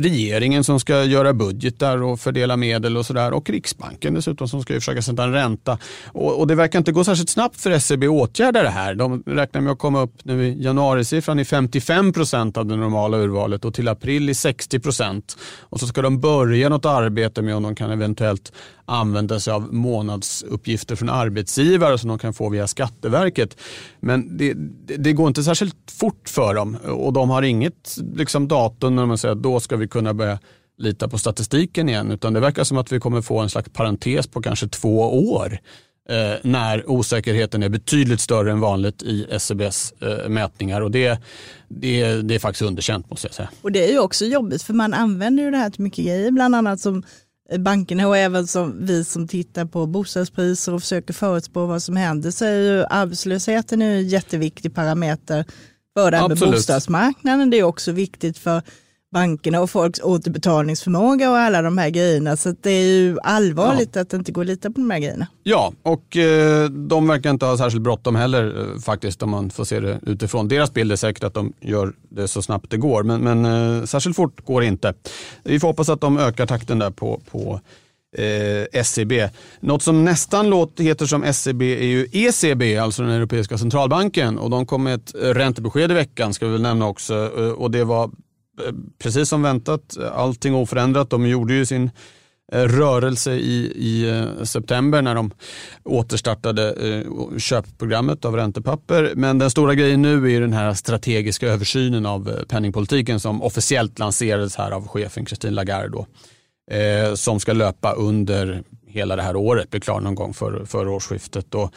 regeringen 0.00 0.64
som 0.64 0.80
ska 0.80 1.04
göra 1.04 1.32
budgetar 1.32 2.02
och 2.02 2.20
fördela 2.20 2.56
medel 2.56 2.96
och 2.96 3.06
sådär 3.06 3.32
och 3.32 3.50
Riksbanken 3.50 4.14
dessutom 4.14 4.48
som 4.48 4.62
ska 4.62 4.74
försöka 4.74 5.02
sätta 5.02 5.24
en 5.24 5.32
ränta. 5.32 5.78
Och, 6.06 6.40
och, 6.40 6.46
det 6.46 6.54
verkar 6.54 6.78
inte 6.78 6.92
gå 6.92 7.04
särskilt 7.04 7.30
snabbt 7.30 7.60
för 7.60 7.78
SEB 7.78 8.04
att 8.04 8.10
åtgärda 8.10 8.62
det 8.62 8.70
här. 8.70 8.94
De 8.94 9.22
räknar 9.26 9.60
med 9.60 9.72
att 9.72 9.78
komma 9.78 10.02
upp 10.02 10.14
nu 10.22 10.46
i 10.46 10.62
januarisiffran 10.62 11.38
i 11.38 11.44
55 11.44 12.12
procent 12.12 12.56
av 12.56 12.66
det 12.66 12.76
normala 12.76 13.16
urvalet 13.16 13.64
och 13.64 13.74
till 13.74 13.88
april 13.88 14.30
i 14.30 14.34
60 14.34 14.80
procent. 14.80 15.36
Och 15.60 15.80
så 15.80 15.86
ska 15.86 16.02
de 16.02 16.20
börja 16.20 16.68
något 16.68 16.84
arbete 16.84 17.42
med 17.42 17.56
om 17.56 17.62
de 17.62 17.74
kan 17.74 17.90
eventuellt 17.90 18.52
använda 18.86 19.40
sig 19.40 19.52
av 19.52 19.74
månadsuppgifter 19.74 20.96
från 20.96 21.08
arbetsgivare 21.08 21.98
som 21.98 22.08
de 22.08 22.18
kan 22.18 22.34
få 22.34 22.48
via 22.48 22.66
Skatteverket. 22.66 23.56
Men 24.00 24.38
det, 24.38 24.54
det 24.98 25.12
går 25.12 25.28
inte 25.28 25.42
särskilt 25.42 25.90
fort 25.90 26.28
för 26.28 26.54
dem 26.54 26.76
och 26.76 27.12
de 27.12 27.30
har 27.30 27.42
inget 27.42 27.96
liksom, 28.14 28.48
datum 28.48 28.96
när 28.96 29.06
man 29.06 29.18
säger 29.18 29.32
att 29.32 29.42
då 29.42 29.60
ska 29.60 29.76
vi 29.76 29.88
kunna 29.88 30.14
börja 30.14 30.38
lita 30.78 31.08
på 31.08 31.18
statistiken 31.18 31.88
igen. 31.88 32.10
Utan 32.10 32.32
det 32.32 32.40
verkar 32.40 32.64
som 32.64 32.78
att 32.78 32.92
vi 32.92 33.00
kommer 33.00 33.22
få 33.22 33.38
en 33.38 33.50
slags 33.50 33.68
parentes 33.68 34.26
på 34.26 34.42
kanske 34.42 34.68
två 34.68 34.98
år 35.30 35.58
eh, 36.08 36.34
när 36.42 36.90
osäkerheten 36.90 37.62
är 37.62 37.68
betydligt 37.68 38.20
större 38.20 38.52
än 38.52 38.60
vanligt 38.60 39.02
i 39.02 39.26
SCBs 39.30 39.94
eh, 40.00 40.28
mätningar. 40.28 40.80
Och 40.80 40.90
det, 40.90 41.20
det, 41.68 42.22
det 42.22 42.34
är 42.34 42.38
faktiskt 42.38 42.62
underkänt 42.62 43.10
måste 43.10 43.26
jag 43.26 43.34
säga. 43.34 43.50
Och 43.62 43.72
det 43.72 43.88
är 43.88 43.92
ju 43.92 43.98
också 43.98 44.24
jobbigt 44.24 44.62
för 44.62 44.74
man 44.74 44.94
använder 44.94 45.44
ju 45.44 45.50
det 45.50 45.56
här 45.56 45.70
till 45.70 45.82
mycket 45.82 46.04
grejer, 46.04 46.30
bland 46.30 46.54
annat 46.54 46.80
som 46.80 47.02
bankerna 47.58 48.08
och 48.08 48.16
även 48.16 48.46
som 48.46 48.86
vi 48.86 49.04
som 49.04 49.28
tittar 49.28 49.64
på 49.64 49.86
bostadspriser 49.86 50.74
och 50.74 50.80
försöker 50.80 51.14
förutspå 51.14 51.66
vad 51.66 51.82
som 51.82 51.96
händer 51.96 52.30
så 52.30 52.44
är 52.44 52.58
ju 52.58 52.84
arbetslösheten 52.84 53.82
en 53.82 54.08
jätteviktig 54.08 54.74
parameter 54.74 55.44
för 55.96 56.10
det 56.10 56.16
här 56.16 56.28
med 56.28 56.38
bostadsmarknaden. 56.38 57.50
Det 57.50 57.56
är 57.58 57.62
också 57.62 57.92
viktigt 57.92 58.38
för 58.38 58.62
bankerna 59.12 59.60
och 59.60 59.70
folks 59.70 60.00
återbetalningsförmåga 60.00 61.30
och 61.30 61.36
alla 61.36 61.62
de 61.62 61.78
här 61.78 61.90
grejerna. 61.90 62.36
Så 62.36 62.54
det 62.60 62.70
är 62.70 62.86
ju 62.86 63.18
allvarligt 63.22 63.90
ja. 63.92 64.00
att 64.02 64.10
det 64.10 64.16
inte 64.16 64.32
går 64.32 64.42
att 64.42 64.46
lita 64.46 64.70
på 64.70 64.80
de 64.80 64.90
här 64.90 64.98
grejerna. 64.98 65.26
Ja, 65.42 65.72
och 65.82 66.16
eh, 66.16 66.70
de 66.70 67.08
verkar 67.08 67.30
inte 67.30 67.46
ha 67.46 67.58
särskilt 67.58 67.82
bråttom 67.82 68.16
heller 68.16 68.72
eh, 68.74 68.80
faktiskt 68.80 69.22
om 69.22 69.30
man 69.30 69.50
får 69.50 69.64
se 69.64 69.80
det 69.80 70.00
utifrån. 70.02 70.48
Deras 70.48 70.72
bild 70.72 70.92
är 70.92 70.96
säkert 70.96 71.24
att 71.24 71.34
de 71.34 71.52
gör 71.60 71.92
det 72.08 72.28
så 72.28 72.42
snabbt 72.42 72.70
det 72.70 72.76
går, 72.76 73.02
men, 73.02 73.20
men 73.20 73.44
eh, 73.44 73.84
särskilt 73.84 74.16
fort 74.16 74.44
går 74.44 74.60
det 74.60 74.66
inte. 74.66 74.94
Vi 75.44 75.60
får 75.60 75.68
hoppas 75.68 75.88
att 75.88 76.00
de 76.00 76.18
ökar 76.18 76.46
takten 76.46 76.78
där 76.78 76.90
på, 76.90 77.20
på 77.30 77.60
eh, 78.16 78.82
SEB. 78.82 79.12
Något 79.60 79.82
som 79.82 80.04
nästan 80.04 80.50
låter, 80.50 80.84
heter 80.84 81.06
som 81.06 81.32
SEB 81.32 81.62
är 81.62 81.86
ju 81.86 82.08
ECB, 82.12 82.78
alltså 82.78 83.02
den 83.02 83.10
europeiska 83.10 83.58
centralbanken. 83.58 84.38
Och 84.38 84.50
de 84.50 84.66
kom 84.66 84.82
med 84.82 84.94
ett 84.94 85.14
räntebesked 85.14 85.90
i 85.90 85.94
veckan, 85.94 86.34
ska 86.34 86.46
vi 86.46 86.52
väl 86.52 86.62
nämna 86.62 86.86
också. 86.86 87.14
Eh, 87.38 87.50
och 87.50 87.70
det 87.70 87.84
var 87.84 88.10
Eh, 88.64 88.72
precis 88.98 89.28
som 89.28 89.42
väntat, 89.42 89.96
eh, 89.96 90.18
allting 90.18 90.54
oförändrat. 90.54 91.10
De 91.10 91.26
gjorde 91.26 91.54
ju 91.54 91.66
sin 91.66 91.90
eh, 92.52 92.62
rörelse 92.62 93.32
i, 93.32 93.72
i 93.76 94.24
september 94.46 95.02
när 95.02 95.14
de 95.14 95.30
återstartade 95.84 96.74
köpprogrammet 97.38 98.24
av 98.24 98.36
räntepapper. 98.36 99.12
Men 99.16 99.38
den 99.38 99.50
stora 99.50 99.74
grejen 99.74 100.02
nu 100.02 100.32
är 100.32 100.40
den 100.40 100.52
här 100.52 100.74
strategiska 100.74 101.48
översynen 101.48 102.06
av 102.06 102.44
penningpolitiken 102.48 103.20
som 103.20 103.42
officiellt 103.42 103.98
lanserades 103.98 104.56
här 104.56 104.70
av 104.70 104.88
chefen 104.88 105.26
Christine 105.26 105.54
Lagarde. 105.54 105.88
Då, 105.88 106.06
som 107.16 107.40
ska 107.40 107.52
löpa 107.52 107.92
under 107.92 108.62
hela 108.86 109.16
det 109.16 109.22
här 109.22 109.36
året, 109.36 109.70
blir 109.70 109.80
klar 109.80 110.00
någon 110.00 110.14
gång 110.14 110.34
före 110.34 110.66
för 110.66 110.88
årsskiftet. 110.88 111.54
Och, 111.54 111.74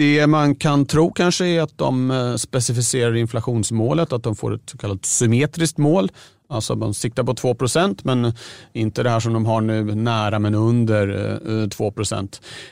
det 0.00 0.26
man 0.26 0.54
kan 0.54 0.86
tro 0.86 1.12
kanske 1.12 1.46
är 1.46 1.62
att 1.62 1.78
de 1.78 2.10
eh, 2.10 2.36
specificerar 2.36 3.16
inflationsmålet, 3.16 4.12
att 4.12 4.22
de 4.22 4.36
får 4.36 4.54
ett 4.54 4.70
så 4.70 4.78
kallat 4.78 5.04
symmetriskt 5.04 5.78
mål. 5.78 6.10
Alltså 6.48 6.76
man 6.76 6.94
siktar 6.94 7.24
på 7.24 7.34
2% 7.34 8.00
men 8.02 8.32
inte 8.72 9.02
det 9.02 9.10
här 9.10 9.20
som 9.20 9.32
de 9.32 9.46
har 9.46 9.60
nu, 9.60 9.94
nära 9.94 10.38
men 10.38 10.54
under 10.54 11.68
2 11.68 11.92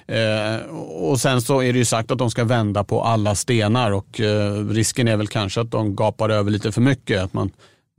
eh, 0.07 0.57
Och 0.77 1.21
sen 1.21 1.43
så 1.43 1.62
är 1.62 1.73
det 1.73 1.79
ju 1.79 1.85
sagt 1.85 2.11
att 2.11 2.19
de 2.19 2.31
ska 2.31 2.45
vända 2.45 2.85
på 2.85 3.03
alla 3.03 3.35
stenar 3.35 3.91
och 3.91 4.21
eh, 4.21 4.69
risken 4.69 5.09
är 5.09 5.17
väl 5.17 5.29
kanske 5.29 5.61
att 5.61 5.71
de 5.71 5.97
gapar 5.97 6.29
över 6.29 6.51
lite 6.51 6.73
för 6.73 6.81
mycket. 6.81 7.23
Att 7.23 7.33
man 7.33 7.51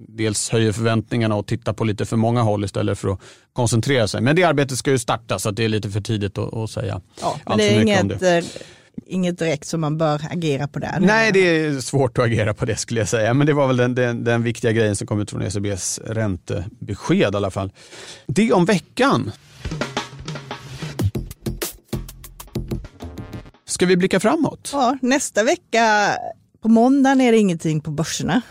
dels 0.07 0.49
höjer 0.49 0.71
förväntningarna 0.71 1.35
och 1.35 1.47
tittar 1.47 1.73
på 1.73 1.83
lite 1.83 2.05
för 2.05 2.17
många 2.17 2.41
håll 2.41 2.63
istället 2.63 2.99
för 2.99 3.09
att 3.09 3.19
koncentrera 3.53 4.07
sig. 4.07 4.21
Men 4.21 4.35
det 4.35 4.43
arbetet 4.43 4.77
ska 4.77 4.91
ju 4.91 4.99
starta 4.99 5.39
så 5.39 5.51
det 5.51 5.65
är 5.65 5.69
lite 5.69 5.89
för 5.89 6.01
tidigt 6.01 6.37
att, 6.37 6.53
att 6.53 6.69
säga 6.69 7.01
ja, 7.21 7.37
allt 7.43 7.61
för 7.61 7.69
mycket 7.69 7.81
inget, 7.81 8.01
om 8.01 8.07
det 8.07 8.43
inget 9.09 9.39
direkt 9.39 9.67
som 9.67 9.81
man 9.81 9.97
bör 9.97 10.21
agera 10.31 10.67
på 10.67 10.79
där. 10.79 10.97
Nej, 10.99 11.31
det 11.31 11.39
är 11.39 11.79
svårt 11.79 12.17
att 12.17 12.25
agera 12.25 12.53
på 12.53 12.65
det 12.65 12.75
skulle 12.75 12.99
jag 12.99 13.09
säga. 13.09 13.33
Men 13.33 13.47
det 13.47 13.53
var 13.53 13.67
väl 13.67 13.77
den, 13.77 13.95
den, 13.95 14.23
den 14.23 14.43
viktiga 14.43 14.71
grejen 14.71 14.95
som 14.95 15.07
kom 15.07 15.19
ut 15.21 15.29
från 15.29 15.41
ECBs 15.41 15.99
räntebesked 16.05 17.33
i 17.33 17.37
alla 17.37 17.51
fall. 17.51 17.71
Det 18.27 18.53
om 18.53 18.65
veckan. 18.65 19.31
Ska 23.65 23.85
vi 23.85 23.97
blicka 23.97 24.19
framåt? 24.19 24.69
Ja, 24.73 24.97
nästa 25.01 25.43
vecka 25.43 26.15
på 26.61 26.67
måndagen 26.67 27.21
är 27.21 27.31
det 27.31 27.37
ingenting 27.37 27.81
på 27.81 27.91
börserna. 27.91 28.41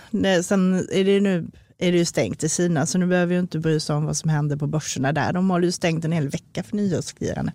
Sen 0.43 0.89
är 0.93 1.05
det 1.05 1.21
nu 1.21 1.47
är 1.79 1.93
det 1.93 1.99
ju 1.99 2.05
stängt 2.05 2.45
i 2.45 2.49
Kina, 2.49 2.87
så 2.87 2.99
nu 2.99 3.07
behöver 3.07 3.35
vi 3.35 3.41
inte 3.41 3.59
bry 3.59 3.77
oss 3.77 3.91
om 3.91 4.05
vad 4.05 4.17
som 4.17 4.31
händer 4.31 4.57
på 4.57 4.67
börserna 4.67 5.13
där. 5.13 5.33
De 5.33 5.51
håller 5.51 5.65
ju 5.65 5.73
stängt 5.73 6.05
en 6.05 6.13
hel 6.13 6.29
vecka 6.29 6.63
för 6.63 6.77
nyårsfirande. 6.77 7.53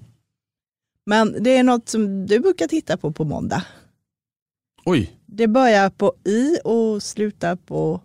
Men 1.06 1.44
det 1.44 1.58
är 1.58 1.64
något 1.64 1.90
som 1.90 2.28
du 2.28 2.40
brukar 2.40 2.68
titta 2.68 2.98
på 2.98 3.12
på 3.12 3.26
måndag. 3.26 3.64
Oj. 4.86 5.20
Det 5.26 5.48
börjar 5.48 5.90
på 5.90 6.14
I 6.24 6.58
och 6.64 7.04
slutar 7.04 7.56
på 7.56 8.02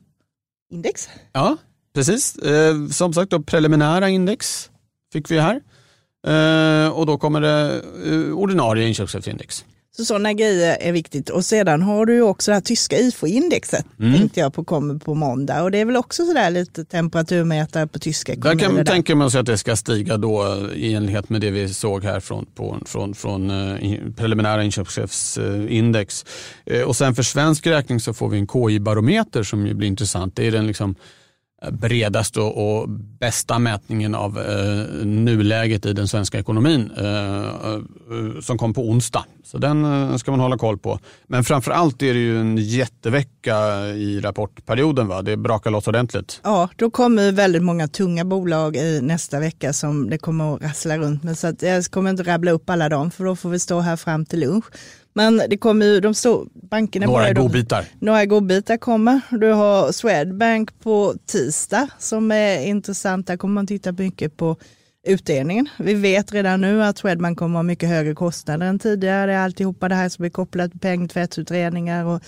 index. 0.72 1.08
Ja, 1.32 1.56
precis. 1.94 2.36
Eh, 2.36 2.86
som 2.86 3.12
sagt, 3.12 3.30
då, 3.30 3.42
preliminära 3.42 4.08
index 4.08 4.70
fick 5.12 5.30
vi 5.30 5.38
här. 5.38 5.60
Eh, 6.26 6.88
och 6.88 7.06
då 7.06 7.18
kommer 7.18 7.40
det 7.40 7.82
eh, 8.06 8.38
ordinarie 8.38 8.88
inköpschefsindex. 8.88 9.64
Så 9.98 10.04
sådana 10.04 10.32
grejer 10.32 10.76
är 10.80 10.92
viktigt. 10.92 11.30
Och 11.30 11.44
sedan 11.44 11.82
har 11.82 12.06
du 12.06 12.14
ju 12.14 12.22
också 12.22 12.50
det 12.50 12.54
här 12.54 12.60
tyska 12.60 12.96
IFO-indexet, 12.98 13.84
mm. 14.00 14.18
tänkte 14.18 14.40
jag 14.40 14.54
på, 14.54 14.64
kommer 14.64 14.94
på 14.94 15.14
måndag. 15.14 15.62
Och 15.62 15.70
det 15.70 15.78
är 15.78 15.84
väl 15.84 15.96
också 15.96 16.26
sådär 16.26 16.50
lite 16.50 16.84
temperaturmätare 16.84 17.86
på 17.86 17.98
tyska 17.98 18.32
kommuner. 18.34 18.54
Där 18.54 18.64
kan 18.64 18.74
man 18.74 18.84
tänka 18.84 19.14
man 19.14 19.30
sig 19.30 19.40
att 19.40 19.46
det 19.46 19.58
ska 19.58 19.76
stiga 19.76 20.16
då 20.16 20.68
i 20.74 20.94
enlighet 20.94 21.28
med 21.28 21.40
det 21.40 21.50
vi 21.50 21.68
såg 21.68 22.04
här 22.04 22.20
från, 22.20 22.46
på, 22.46 22.78
från, 22.86 23.14
från 23.14 23.50
uh, 23.50 23.98
preliminära 24.16 24.64
inköpschefsindex. 24.64 26.24
Uh, 26.72 26.82
och 26.82 26.96
sen 26.96 27.14
för 27.14 27.22
svensk 27.22 27.66
räkning 27.66 28.00
så 28.00 28.14
får 28.14 28.28
vi 28.28 28.38
en 28.38 28.46
KI-barometer 28.46 29.42
som 29.42 29.66
ju 29.66 29.74
blir 29.74 29.88
intressant. 29.88 30.36
Det 30.36 30.46
är 30.46 30.52
den 30.52 30.66
liksom 30.66 30.94
Eh, 31.62 31.70
bredaste 31.70 32.40
och 32.40 32.88
bästa 33.20 33.58
mätningen 33.58 34.14
av 34.14 34.38
eh, 34.38 35.06
nuläget 35.06 35.86
i 35.86 35.92
den 35.92 36.08
svenska 36.08 36.38
ekonomin 36.38 36.90
eh, 36.96 37.04
eh, 37.04 38.40
som 38.40 38.58
kom 38.58 38.74
på 38.74 38.88
onsdag. 38.88 39.24
Så 39.44 39.58
den 39.58 39.84
eh, 39.84 40.16
ska 40.16 40.30
man 40.30 40.40
hålla 40.40 40.58
koll 40.58 40.78
på. 40.78 40.98
Men 41.26 41.44
framför 41.44 41.70
allt 41.70 42.02
är 42.02 42.14
det 42.14 42.20
ju 42.20 42.40
en 42.40 42.56
jättevecka 42.56 43.86
i 43.86 44.20
rapportperioden. 44.20 45.08
Va? 45.08 45.22
Det 45.22 45.36
brakar 45.36 45.70
loss 45.70 45.88
ordentligt. 45.88 46.40
Ja, 46.44 46.68
då 46.76 46.90
kommer 46.90 47.32
väldigt 47.32 47.62
många 47.62 47.88
tunga 47.88 48.24
bolag 48.24 48.76
i 48.76 49.00
nästa 49.02 49.40
vecka 49.40 49.72
som 49.72 50.10
det 50.10 50.18
kommer 50.18 50.54
att 50.54 50.62
rassla 50.62 50.98
runt 50.98 51.22
med. 51.22 51.38
Så 51.38 51.46
att 51.46 51.62
jag 51.62 51.84
kommer 51.84 52.10
inte 52.10 52.22
rabbla 52.22 52.50
upp 52.50 52.70
alla 52.70 52.88
dem 52.88 53.10
för 53.10 53.24
då 53.24 53.36
får 53.36 53.50
vi 53.50 53.58
stå 53.58 53.80
här 53.80 53.96
fram 53.96 54.26
till 54.26 54.40
lunch. 54.40 54.64
Men 55.18 55.42
det 55.50 55.56
kommer 55.56 55.86
ju, 55.86 56.00
de 56.00 56.14
stor, 56.14 56.48
bankerna 56.70 57.06
Några 57.06 57.32
godbitar. 57.32 57.84
Några 58.00 58.26
godbitar 58.26 58.76
kommer. 58.76 59.20
Du 59.30 59.52
har 59.52 59.92
Swedbank 59.92 60.80
på 60.80 61.14
tisdag 61.26 61.88
som 61.98 62.32
är 62.32 62.66
intressant. 62.66 63.26
Där 63.26 63.36
kommer 63.36 63.54
man 63.54 63.66
titta 63.66 63.92
mycket 63.92 64.36
på 64.36 64.56
utdelningen. 65.06 65.68
Vi 65.78 65.94
vet 65.94 66.32
redan 66.32 66.60
nu 66.60 66.84
att 66.84 66.98
Swedbank 66.98 67.38
kommer 67.38 67.54
att 67.54 67.58
ha 67.58 67.62
mycket 67.62 67.88
högre 67.88 68.14
kostnader 68.14 68.66
än 68.66 68.78
tidigare. 68.78 69.26
Det 69.26 69.32
är 69.32 69.44
alltihopa 69.44 69.88
det 69.88 69.94
här 69.94 70.08
som 70.08 70.24
är 70.24 70.28
kopplat 70.28 70.70
till 70.70 70.80
pengtvättsutredningar 70.80 72.04
och 72.04 72.22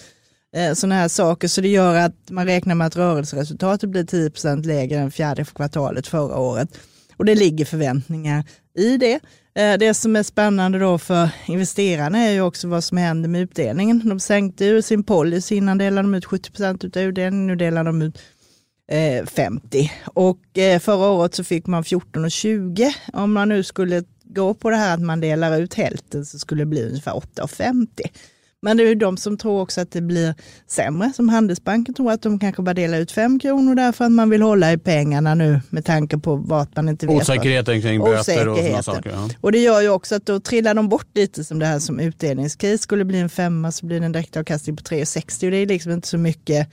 eh, 0.57 0.75
sådana 0.75 0.95
här 0.95 1.09
saker. 1.09 1.49
Så 1.49 1.61
det 1.61 1.69
gör 1.69 1.95
att 1.95 2.31
man 2.31 2.47
räknar 2.47 2.75
med 2.75 2.87
att 2.87 2.97
rörelseresultatet 2.97 3.91
blir 3.91 4.05
10% 4.05 4.67
lägre 4.67 4.99
än 4.99 5.11
fjärde 5.11 5.45
kvartalet 5.45 6.07
förra 6.07 6.39
året. 6.39 6.79
Och 7.17 7.25
det 7.25 7.35
ligger 7.35 7.65
förväntningar 7.65 8.45
i 8.79 8.97
det. 8.97 9.21
Eh, 9.55 9.79
det 9.79 9.95
som 9.95 10.17
är 10.17 10.23
spännande 10.23 10.79
då 10.79 10.99
för 10.99 11.31
investerarna 11.47 12.19
är 12.19 12.31
ju 12.31 12.41
också 12.41 12.69
vad 12.69 12.85
som 12.85 12.99
händer 12.99 13.29
med 13.29 13.41
utdelningen. 13.41 14.09
De 14.09 14.21
sänkte 14.21 14.65
ju 14.65 14.83
sin 14.83 15.05
policy, 15.05 15.57
innan 15.57 15.79
delade 15.79 16.09
de 16.09 16.15
ut 16.15 16.25
70 16.25 16.51
procent 16.51 16.85
av 16.85 17.03
utdelningen, 17.03 17.47
nu 17.47 17.57
delar 17.57 17.85
de 17.85 18.03
ut 18.03 18.19
eh, 18.91 19.27
50. 19.27 19.93
Och 20.07 20.59
eh, 20.59 20.79
förra 20.79 21.09
året 21.09 21.35
så 21.35 21.45
fick 21.45 21.67
man 21.67 21.85
14 21.85 22.25
och 22.25 22.31
20. 22.31 22.95
Om 23.13 23.33
man 23.33 23.49
nu 23.49 23.63
skulle 23.63 24.05
gå 24.25 24.55
på 24.55 24.71
det 24.71 24.77
här 24.77 24.95
att 24.95 25.01
man 25.01 25.21
delar 25.21 25.61
ut 25.61 25.75
hälften 25.75 26.27
så 26.27 26.39
skulle 26.39 26.63
det 26.63 26.67
bli 26.67 26.83
ungefär 26.83 27.17
8 27.17 27.43
och 27.43 27.51
50. 27.51 28.03
Men 28.63 28.77
det 28.77 28.83
är 28.83 28.89
ju 28.89 28.95
de 28.95 29.17
som 29.17 29.37
tror 29.37 29.61
också 29.61 29.81
att 29.81 29.91
det 29.91 30.01
blir 30.01 30.35
sämre, 30.67 31.13
som 31.17 31.29
Handelsbanken 31.29 31.95
tror 31.95 32.13
att 32.13 32.23
de 32.23 32.39
kanske 32.39 32.63
bara 32.63 32.75
delar 32.75 32.99
ut 32.99 33.13
5 33.13 33.39
kronor 33.39 33.75
därför 33.75 34.05
att 34.05 34.13
man 34.13 34.31
vill 34.31 34.43
hålla 34.43 34.73
i 34.73 34.79
pengarna 34.79 35.35
nu 35.35 35.61
med 35.71 35.85
tanke 35.85 36.19
på 36.19 36.37
vart 36.37 36.77
man 36.77 36.89
inte 36.89 37.07
vet. 37.07 37.23
Osäkerheten 37.23 37.83
kring 37.83 38.01
böter 38.01 38.49
och 38.49 38.59
sådana 38.59 38.83
saker. 38.83 39.11
Ja. 39.11 39.29
Och 39.41 39.53
det 39.53 39.59
gör 39.59 39.81
ju 39.81 39.89
också 39.89 40.15
att 40.15 40.27
då 40.27 40.41
trillar 40.41 40.75
de 40.75 40.89
bort 40.89 41.09
lite 41.15 41.45
som 41.45 41.59
det 41.59 41.67
här 41.67 41.79
som 41.79 42.01
utdelningscase. 42.01 42.79
Skulle 42.79 43.05
bli 43.05 43.19
en 43.19 43.29
femma 43.29 43.73
så 43.73 43.87
blir 43.87 44.01
det 44.01 44.07
en 44.07 44.13
direktavkastning 44.13 44.77
på 44.77 44.83
3,60 44.83 45.45
och 45.45 45.51
det 45.51 45.57
är 45.57 45.67
liksom 45.67 45.93
inte 45.93 46.09
så 46.09 46.19
mycket 46.19 46.69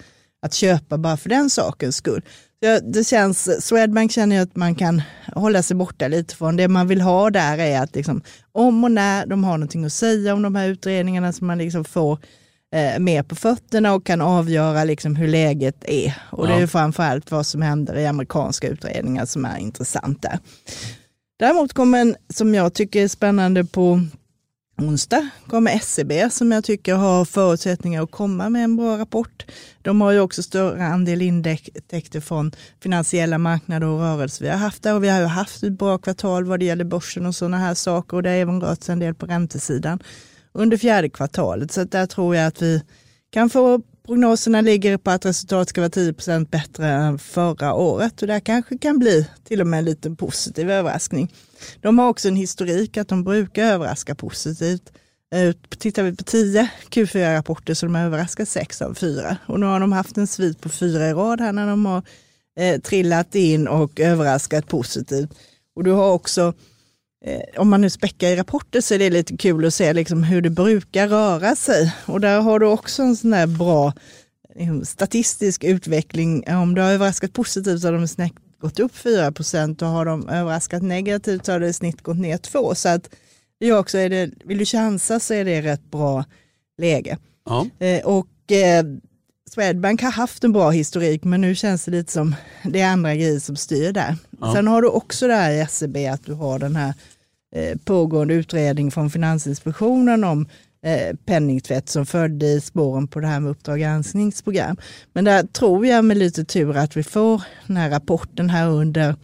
att 0.45 0.53
köpa 0.53 0.97
bara 0.97 1.17
för 1.17 1.29
den 1.29 1.49
sakens 1.49 1.95
skull. 1.95 2.21
Det 2.83 3.07
känns, 3.07 3.65
Swedbank 3.65 4.11
känner 4.11 4.35
jag 4.35 4.43
att 4.43 4.55
man 4.55 4.75
kan 4.75 5.01
hålla 5.35 5.63
sig 5.63 5.75
borta 5.75 6.07
lite 6.07 6.35
från. 6.35 6.57
Det 6.57 6.67
man 6.67 6.87
vill 6.87 7.01
ha 7.01 7.29
där 7.29 7.57
är 7.57 7.81
att 7.81 7.95
liksom, 7.95 8.21
om 8.51 8.83
och 8.83 8.91
när 8.91 9.25
de 9.25 9.43
har 9.43 9.57
någonting 9.57 9.85
att 9.85 9.93
säga 9.93 10.33
om 10.33 10.41
de 10.41 10.55
här 10.55 10.67
utredningarna 10.67 11.33
så 11.33 11.45
man 11.45 11.57
liksom 11.57 11.85
får 11.85 12.19
eh, 12.75 12.99
mer 12.99 13.23
på 13.23 13.35
fötterna 13.35 13.93
och 13.93 14.05
kan 14.05 14.21
avgöra 14.21 14.83
liksom 14.83 15.15
hur 15.15 15.27
läget 15.27 15.83
är. 15.87 16.13
Och 16.31 16.47
det 16.47 16.53
är 16.53 16.67
framförallt 16.67 17.31
vad 17.31 17.45
som 17.45 17.61
händer 17.61 17.97
i 17.97 18.07
amerikanska 18.07 18.67
utredningar 18.67 19.25
som 19.25 19.45
är 19.45 19.57
intressant 19.57 20.21
där. 20.21 20.39
Däremot 21.39 21.73
kommer 21.73 22.01
en 22.01 22.15
som 22.33 22.55
jag 22.55 22.73
tycker 22.73 23.03
är 23.03 23.07
spännande 23.07 23.63
på 23.63 24.01
onsdag 24.77 25.29
kommer 25.47 25.71
SCB 25.71 26.29
som 26.29 26.51
jag 26.51 26.63
tycker 26.63 26.95
har 26.95 27.25
förutsättningar 27.25 28.03
att 28.03 28.11
komma 28.11 28.49
med 28.49 28.63
en 28.63 28.77
bra 28.77 28.97
rapport. 28.97 29.45
De 29.81 30.01
har 30.01 30.11
ju 30.11 30.19
också 30.19 30.43
större 30.43 30.85
andel 30.85 31.21
intäkter 31.21 32.21
från 32.21 32.51
finansiella 32.83 33.37
marknader 33.37 33.87
och 33.87 33.99
rörelser 33.99 34.45
vi 34.45 34.51
har 34.51 34.57
haft 34.57 34.83
där 34.83 34.95
och 34.95 35.03
vi 35.03 35.09
har 35.09 35.19
ju 35.19 35.25
haft 35.25 35.63
ett 35.63 35.73
bra 35.73 35.97
kvartal 35.97 36.45
vad 36.45 36.59
det 36.59 36.65
gäller 36.65 36.85
börsen 36.85 37.25
och 37.25 37.35
sådana 37.35 37.57
här 37.57 37.73
saker 37.73 38.17
och 38.17 38.23
det 38.23 38.29
har 38.29 38.35
även 38.35 38.61
rört 38.61 38.83
sig 38.83 38.93
en 38.93 38.99
del 38.99 39.15
på 39.15 39.25
räntesidan 39.25 39.99
under 40.53 40.77
fjärde 40.77 41.09
kvartalet. 41.09 41.71
Så 41.71 41.83
där 41.83 42.05
tror 42.05 42.35
jag 42.35 42.47
att 42.47 42.61
vi 42.61 42.81
kan 43.29 43.49
få 43.49 43.81
prognoserna 44.07 44.61
ligger 44.61 44.97
på 44.97 45.11
att 45.11 45.25
resultatet 45.25 45.69
ska 45.69 45.81
vara 45.81 45.89
10% 45.89 46.49
bättre 46.49 46.87
än 46.87 47.19
förra 47.19 47.73
året 47.73 48.21
och 48.21 48.27
det 48.27 48.39
kanske 48.39 48.77
kan 48.77 48.99
bli 48.99 49.29
till 49.43 49.61
och 49.61 49.67
med 49.67 49.79
en 49.79 49.85
liten 49.85 50.15
positiv 50.15 50.71
överraskning. 50.71 51.33
De 51.81 51.99
har 51.99 52.09
också 52.09 52.27
en 52.27 52.35
historik 52.35 52.97
att 52.97 53.07
de 53.07 53.23
brukar 53.23 53.63
överraska 53.63 54.15
positivt. 54.15 54.91
Eh, 55.35 55.55
tittar 55.77 56.03
vi 56.03 56.15
på 56.15 56.23
10 56.23 56.69
Q4-rapporter 56.89 57.73
så 57.73 57.85
de 57.85 57.95
har 57.95 58.01
överraskat 58.01 58.49
6 58.49 58.81
av 58.81 58.93
4 58.93 59.37
och 59.47 59.59
nu 59.59 59.65
har 59.65 59.79
de 59.79 59.91
haft 59.91 60.17
en 60.17 60.27
svit 60.27 60.61
på 60.61 60.69
fyra 60.69 61.09
i 61.09 61.13
rad 61.13 61.41
här 61.41 61.53
när 61.53 61.67
de 61.67 61.85
har 61.85 62.03
eh, 62.59 62.81
trillat 62.81 63.35
in 63.35 63.67
och 63.67 63.99
överraskat 63.99 64.67
positivt. 64.67 65.29
Och 65.75 65.83
du 65.83 65.91
har 65.91 66.11
också 66.11 66.53
om 67.57 67.69
man 67.69 67.81
nu 67.81 67.89
späckar 67.89 68.27
i 68.27 68.35
rapporter 68.35 68.81
så 68.81 68.93
är 68.93 68.99
det 68.99 69.09
lite 69.09 69.37
kul 69.37 69.65
att 69.65 69.73
se 69.73 69.93
liksom 69.93 70.23
hur 70.23 70.41
det 70.41 70.49
brukar 70.49 71.07
röra 71.07 71.55
sig. 71.55 71.93
Och 72.05 72.21
där 72.21 72.41
har 72.41 72.59
du 72.59 72.65
också 72.65 73.03
en 73.03 73.15
sån 73.15 73.31
där 73.31 73.47
bra 73.47 73.93
liksom, 74.55 74.85
statistisk 74.85 75.63
utveckling. 75.63 76.43
Om 76.47 76.75
du 76.75 76.81
har 76.81 76.91
överraskat 76.91 77.33
positivt 77.33 77.81
så 77.81 77.87
har 77.87 77.93
de 77.93 78.07
snett 78.07 78.33
gått 78.59 78.79
upp 78.79 78.95
4 78.95 79.31
procent 79.31 79.81
och 79.81 79.87
har 79.87 80.05
de 80.05 80.29
överraskat 80.29 80.83
negativt 80.83 81.45
så 81.45 81.51
har 81.51 81.59
det 81.59 81.67
i 81.67 81.73
snitt 81.73 82.01
gått 82.01 82.17
ner 82.17 82.37
2. 82.37 82.75
Så 82.75 82.89
att 82.89 83.09
det 83.59 83.67
är 83.67 83.79
också, 83.79 83.97
är 83.97 84.09
det, 84.09 84.31
vill 84.45 84.57
du 84.57 84.65
chansa 84.65 85.19
så 85.19 85.33
är 85.33 85.45
det 85.45 85.61
rätt 85.61 85.91
bra 85.91 86.25
läge. 86.77 87.17
Ja. 87.45 87.67
Eh, 87.79 88.05
och 88.05 88.51
eh, 88.51 88.83
Swedbank 89.49 90.01
har 90.01 90.11
haft 90.11 90.43
en 90.43 90.51
bra 90.51 90.69
historik 90.69 91.23
men 91.23 91.41
nu 91.41 91.55
känns 91.55 91.85
det 91.85 91.91
lite 91.91 92.11
som 92.11 92.35
det 92.63 92.81
är 92.81 92.87
andra 92.87 93.15
grejer 93.15 93.39
som 93.39 93.55
styr 93.55 93.91
där. 93.91 94.15
Ja. 94.41 94.53
Sen 94.53 94.67
har 94.67 94.81
du 94.81 94.87
också 94.87 95.27
det 95.27 95.33
här 95.33 95.51
i 95.51 95.59
SCB 95.59 96.07
att 96.07 96.25
du 96.25 96.33
har 96.33 96.59
den 96.59 96.75
här 96.75 96.89
eh, 96.89 96.93
pågående 97.85 98.33
utredning 98.33 98.91
från 98.91 99.09
Finansinspektionen 99.09 100.23
om 100.23 100.47
eh, 100.85 101.15
penningtvätt 101.25 101.89
som 101.89 102.05
följde 102.05 102.45
i 102.45 102.61
spåren 102.61 103.07
på 103.07 103.19
det 103.19 103.27
här 103.27 103.39
med 103.39 103.51
Uppdrag 103.51 103.79
granskningsprogram. 103.79 104.77
Men 105.13 105.25
där 105.25 105.43
tror 105.43 105.85
jag 105.85 106.05
med 106.05 106.17
lite 106.17 106.43
tur 106.45 106.77
att 106.77 106.97
vi 106.97 107.03
får 107.03 107.41
den 107.67 107.77
här 107.77 107.89
rapporten 107.89 108.49
här 108.49 108.69
under 108.69 109.15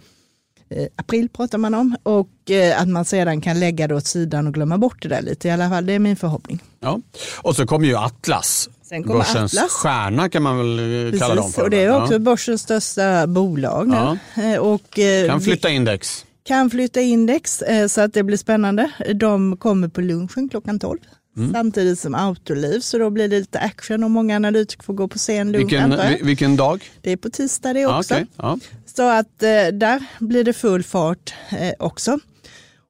eh, 0.70 0.88
april 0.96 1.30
pratar 1.30 1.58
man 1.58 1.74
om 1.74 1.96
och 2.04 2.52
eh, 2.52 2.82
att 2.82 2.88
man 2.88 3.06
sedan 3.06 3.42
kan 3.42 3.60
lägga 3.60 3.88
det 3.88 3.96
åt 3.96 4.06
sidan 4.08 4.48
och 4.48 4.54
glömma 4.54 4.78
bort 4.78 5.02
det 5.02 5.10
där 5.10 5.22
lite 5.22 5.48
i 5.48 5.52
alla 5.52 5.70
fall. 5.70 5.86
Det 5.86 5.94
är 5.94 6.00
min 6.00 6.16
förhoppning. 6.16 6.60
Ja. 6.80 7.00
Och 7.42 7.56
så 7.56 7.66
kommer 7.68 7.88
ju 7.88 7.96
Atlas. 7.98 8.70
Sen 8.82 9.04
kommer 9.04 9.16
Börsens 9.20 9.54
Atlas. 9.58 9.72
stjärna 9.72 10.30
kan 10.30 10.44
man 10.44 10.58
väl 10.58 10.80
eh, 11.14 11.20
kalla 11.20 11.36
dem 11.36 11.44
Precis, 11.44 11.56
för. 11.56 11.64
och 11.64 11.70
det 11.70 11.84
är 11.84 12.02
också 12.04 12.20
börsens 12.20 12.62
största 12.62 13.28
bolag. 13.28 13.90
Ja. 13.94 14.18
Eh, 14.44 14.60
Och, 14.60 15.00
eh, 15.00 15.28
Kan 15.30 15.42
flytta 15.42 15.70
index. 15.70 16.26
Kan 16.44 16.70
flytta 16.70 17.02
index 17.02 17.62
eh, 17.62 17.88
så 17.88 18.02
att 18.02 18.14
det 18.14 18.24
blir 18.24 18.38
spännande. 18.38 18.92
De 19.16 19.58
kommer 19.58 19.88
på 19.88 20.02
lunchen 20.02 20.50
klockan 20.50 20.80
12. 20.80 21.00
Mm. 21.38 21.54
Samtidigt 21.54 22.00
som 22.00 22.16
Autoliv, 22.16 22.80
så 22.80 22.98
då 22.98 23.10
blir 23.10 23.28
det 23.28 23.40
lite 23.40 23.60
action 23.60 24.04
och 24.04 24.12
många 24.12 24.36
analytiker 24.36 24.84
får 24.84 24.94
gå 24.94 25.08
på 25.08 25.18
lunch. 25.28 25.56
Vilken, 25.56 25.96
vilken 26.26 26.56
dag? 26.56 26.84
Det 27.02 27.12
är 27.12 27.18
på 27.18 27.30
tisdag 27.30 27.74
det 27.74 27.86
också. 27.86 28.14
okej. 28.14 28.28
ja. 28.38 28.58
Så 28.86 29.10
att 29.10 29.44
eh, 29.44 29.68
där 29.74 30.06
blir 30.20 30.44
det 30.44 30.54
full 30.54 30.84
fart 30.84 31.34
eh, 31.50 31.74
också. 31.80 32.20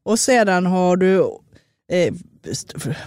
Och 0.05 0.19
sedan 0.19 0.65
har 0.65 0.97
du 0.97 1.23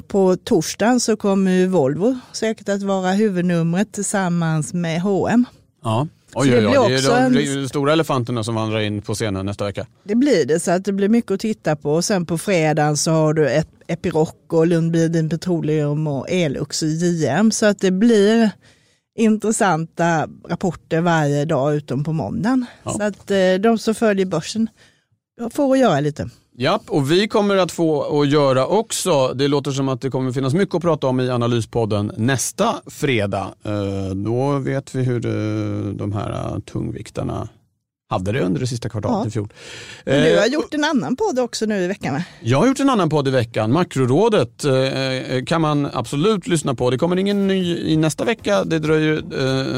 på 0.07 0.37
torsdagen 0.37 1.01
så 1.01 1.17
kommer 1.17 1.67
Volvo 1.67 2.19
säkert 2.33 2.69
att 2.69 2.83
vara 2.83 3.13
huvudnumret 3.13 3.93
tillsammans 3.93 4.75
med 4.75 5.01
H&M. 5.01 5.45
Ja. 5.83 6.07
Oj, 6.39 6.49
det 6.51 6.57
oj, 6.57 6.61
blir 6.61 6.81
oj. 6.81 6.89
Det 6.89 6.95
är 6.95 6.99
också 6.99 7.11
de, 7.31 7.61
en- 7.61 7.69
stora 7.69 7.93
elefanterna 7.93 8.45
som 8.45 8.55
vandrar 8.55 8.81
in 8.81 9.03
på 9.03 9.15
scenen 9.15 9.47
nästa 9.47 9.65
vecka. 9.65 9.87
Det 10.05 10.15
blir 10.15 10.45
det, 10.47 10.61
så 10.61 10.71
att 10.71 10.85
det 10.85 10.93
blir 10.93 11.09
mycket 11.09 11.31
att 11.31 11.41
titta 11.41 11.77
på. 11.77 11.93
Och 11.95 12.05
sen 12.05 12.27
på 12.27 12.39
fredagen 12.39 12.97
så 12.97 13.11
har 13.11 13.35
du 13.35 13.49
ett 13.51 13.69
Epiroc 13.87 14.31
och 14.49 14.67
Lundbydin 14.67 15.29
Petroleum 15.31 16.07
och 16.07 16.31
Elux 16.31 16.83
och 16.83 16.89
JM. 16.89 17.51
Så 17.51 17.67
att 17.67 17.79
det 17.79 17.91
blir 17.91 18.51
intressanta 19.19 20.29
rapporter 20.49 21.01
varje 21.01 21.45
dag 21.45 21.75
utom 21.77 22.05
på 22.05 22.13
måndagen. 22.13 22.67
Ja. 22.83 22.91
Så 22.91 23.03
att 23.03 23.31
eh, 23.31 23.55
de 23.61 23.79
som 23.79 23.95
följer 23.95 24.27
börsen 24.27 24.69
får 25.53 25.73
att 25.73 25.79
göra 25.81 26.01
lite. 26.01 26.29
Ja, 26.59 26.81
och 26.89 27.11
vi 27.11 27.29
kommer 27.29 27.57
att 27.57 27.73
få 27.73 28.21
att 28.21 28.29
göra 28.29 28.67
också. 28.67 29.33
Det 29.35 29.49
låter 29.49 29.71
som 29.71 29.89
att 29.89 30.01
det 30.01 30.11
kommer 30.11 30.33
finnas 30.33 30.55
mycket 30.55 30.75
att 30.75 30.83
prata 30.83 31.07
om 31.07 31.21
i 31.21 31.31
Analyspodden 31.31 32.13
nästa 32.17 32.75
fredag. 32.87 33.55
Eh, 33.65 34.15
då 34.15 34.59
vet 34.59 34.95
vi 34.95 35.03
hur 35.03 35.27
eh, 35.27 35.93
de 35.93 36.13
här 36.13 36.31
eh, 36.31 36.59
tungviktarna 36.59 37.49
hade 38.09 38.33
det 38.33 38.41
under 38.41 38.61
det 38.61 38.67
sista 38.67 38.89
kvartalet 38.89 39.19
Ja. 39.25 39.29
i 39.29 39.31
fjol. 39.31 39.49
Men 40.05 40.23
du 40.23 40.33
Eh, 40.35 40.41
har 40.41 40.47
gjort 40.47 40.75
en 40.75 40.85
annan 40.85 41.17
podd 41.17 41.39
också 41.39 41.67
nu 41.67 41.79
i 41.85 41.87
veckan 41.87 42.15
va? 42.15 42.23
Jag 42.41 42.59
har 42.59 42.67
gjort 42.67 42.81
en 42.81 42.91
annan 42.91 43.09
podd 43.09 43.29
i 43.29 43.31
veckan. 43.31 43.73
Makrorådet 43.73 44.65
eh, 44.65 45.45
kan 45.47 45.61
man 45.61 45.89
absolut 45.93 46.47
lyssna 46.47 46.75
på. 46.75 46.91
Det 46.91 46.99
kommer 46.99 47.17
ingen 47.17 47.47
ny 47.47 47.77
i 47.79 47.97
nästa 47.97 48.25
vecka. 48.25 48.65
Det 48.65 48.79
dröjer 48.79 49.17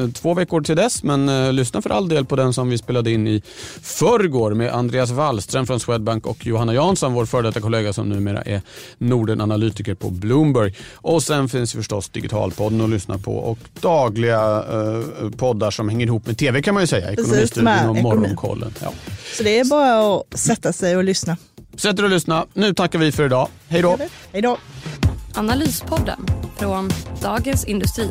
eh, 0.05 0.11
två 0.11 0.35
veckor 0.35 0.61
till 0.61 0.77
dess. 0.77 1.03
Men 1.03 1.29
eh, 1.29 1.53
lyssna 1.53 1.83
för 1.83 1.91
all 1.91 2.09
del 2.09 2.25
på 2.25 2.37
den 2.37 2.53
som 2.53 2.71
vi 2.71 2.79
spelade 2.79 3.11
in 3.13 3.27
i 3.29 3.43
förrgår 3.83 4.55
med 4.55 4.73
Andreas 4.75 5.11
Wallström 5.11 5.67
från 5.67 5.81
Swedbank 5.81 6.27
och 6.27 6.47
Johanna 6.47 6.75
Jansson, 6.75 7.13
vår 7.13 7.27
före 7.27 7.43
detta 7.43 7.61
kollega 7.61 7.93
som 7.93 8.09
numera 8.09 8.43
är 8.43 8.61
Norden-analytiker 8.99 9.95
på 9.95 10.11
Bloomberg. 10.11 10.75
Och 10.95 11.23
sen 11.23 11.49
finns 11.49 11.73
förstås 11.73 12.09
Digitalpodden 12.09 12.81
att 12.81 12.91
lyssna 12.91 13.19
på 13.19 13.37
och 13.37 13.59
dagliga 13.81 14.65
eh, 14.71 15.31
poddar 15.37 15.71
som 15.71 15.89
hänger 15.89 16.07
ihop 16.07 16.27
med 16.27 16.39
tv 16.39 16.63
kan 16.63 16.75
man 16.75 16.83
ju 16.83 16.87
säga. 16.87 17.07
Precis, 17.17 17.23
Ekonomistudion 17.53 17.89
och 17.89 17.97
Morgonkollen. 18.21 18.75
Ja. 18.83 18.93
Så 19.37 19.43
det 19.43 19.59
är 19.59 19.65
bara 19.65 20.17
att 20.17 20.39
sätta 20.39 20.73
sig 20.73 20.97
och 20.97 21.05
lyssna. 21.05 21.37
Sätt 21.77 21.99
er 21.99 22.05
och 22.05 22.11
lyssna. 22.11 22.47
Nu 22.55 22.75
tackar 22.75 22.99
vi 22.99 23.13
för 23.13 23.27
idag. 23.27 23.49
Hej 23.69 23.83
då! 23.83 23.99
Hej 24.33 24.43
då! 24.43 24.59
Analyspodden 25.35 26.27
från 26.57 26.91
Dagens 27.23 27.65
Industri. 27.65 28.11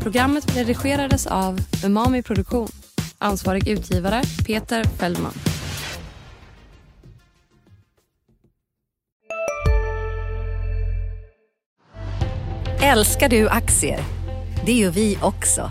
Programmet 0.00 0.56
redigerades 0.56 1.26
av 1.26 1.60
Umami 1.84 2.22
Produktion. 2.22 2.68
Ansvarig 3.18 3.68
utgivare 3.68 4.22
Peter 4.46 4.84
Fellman. 4.84 5.32
Älskar 12.82 13.28
du 13.28 13.48
aktier? 13.48 14.00
Det 14.66 14.72
gör 14.72 14.90
vi 14.90 15.18
också. 15.22 15.70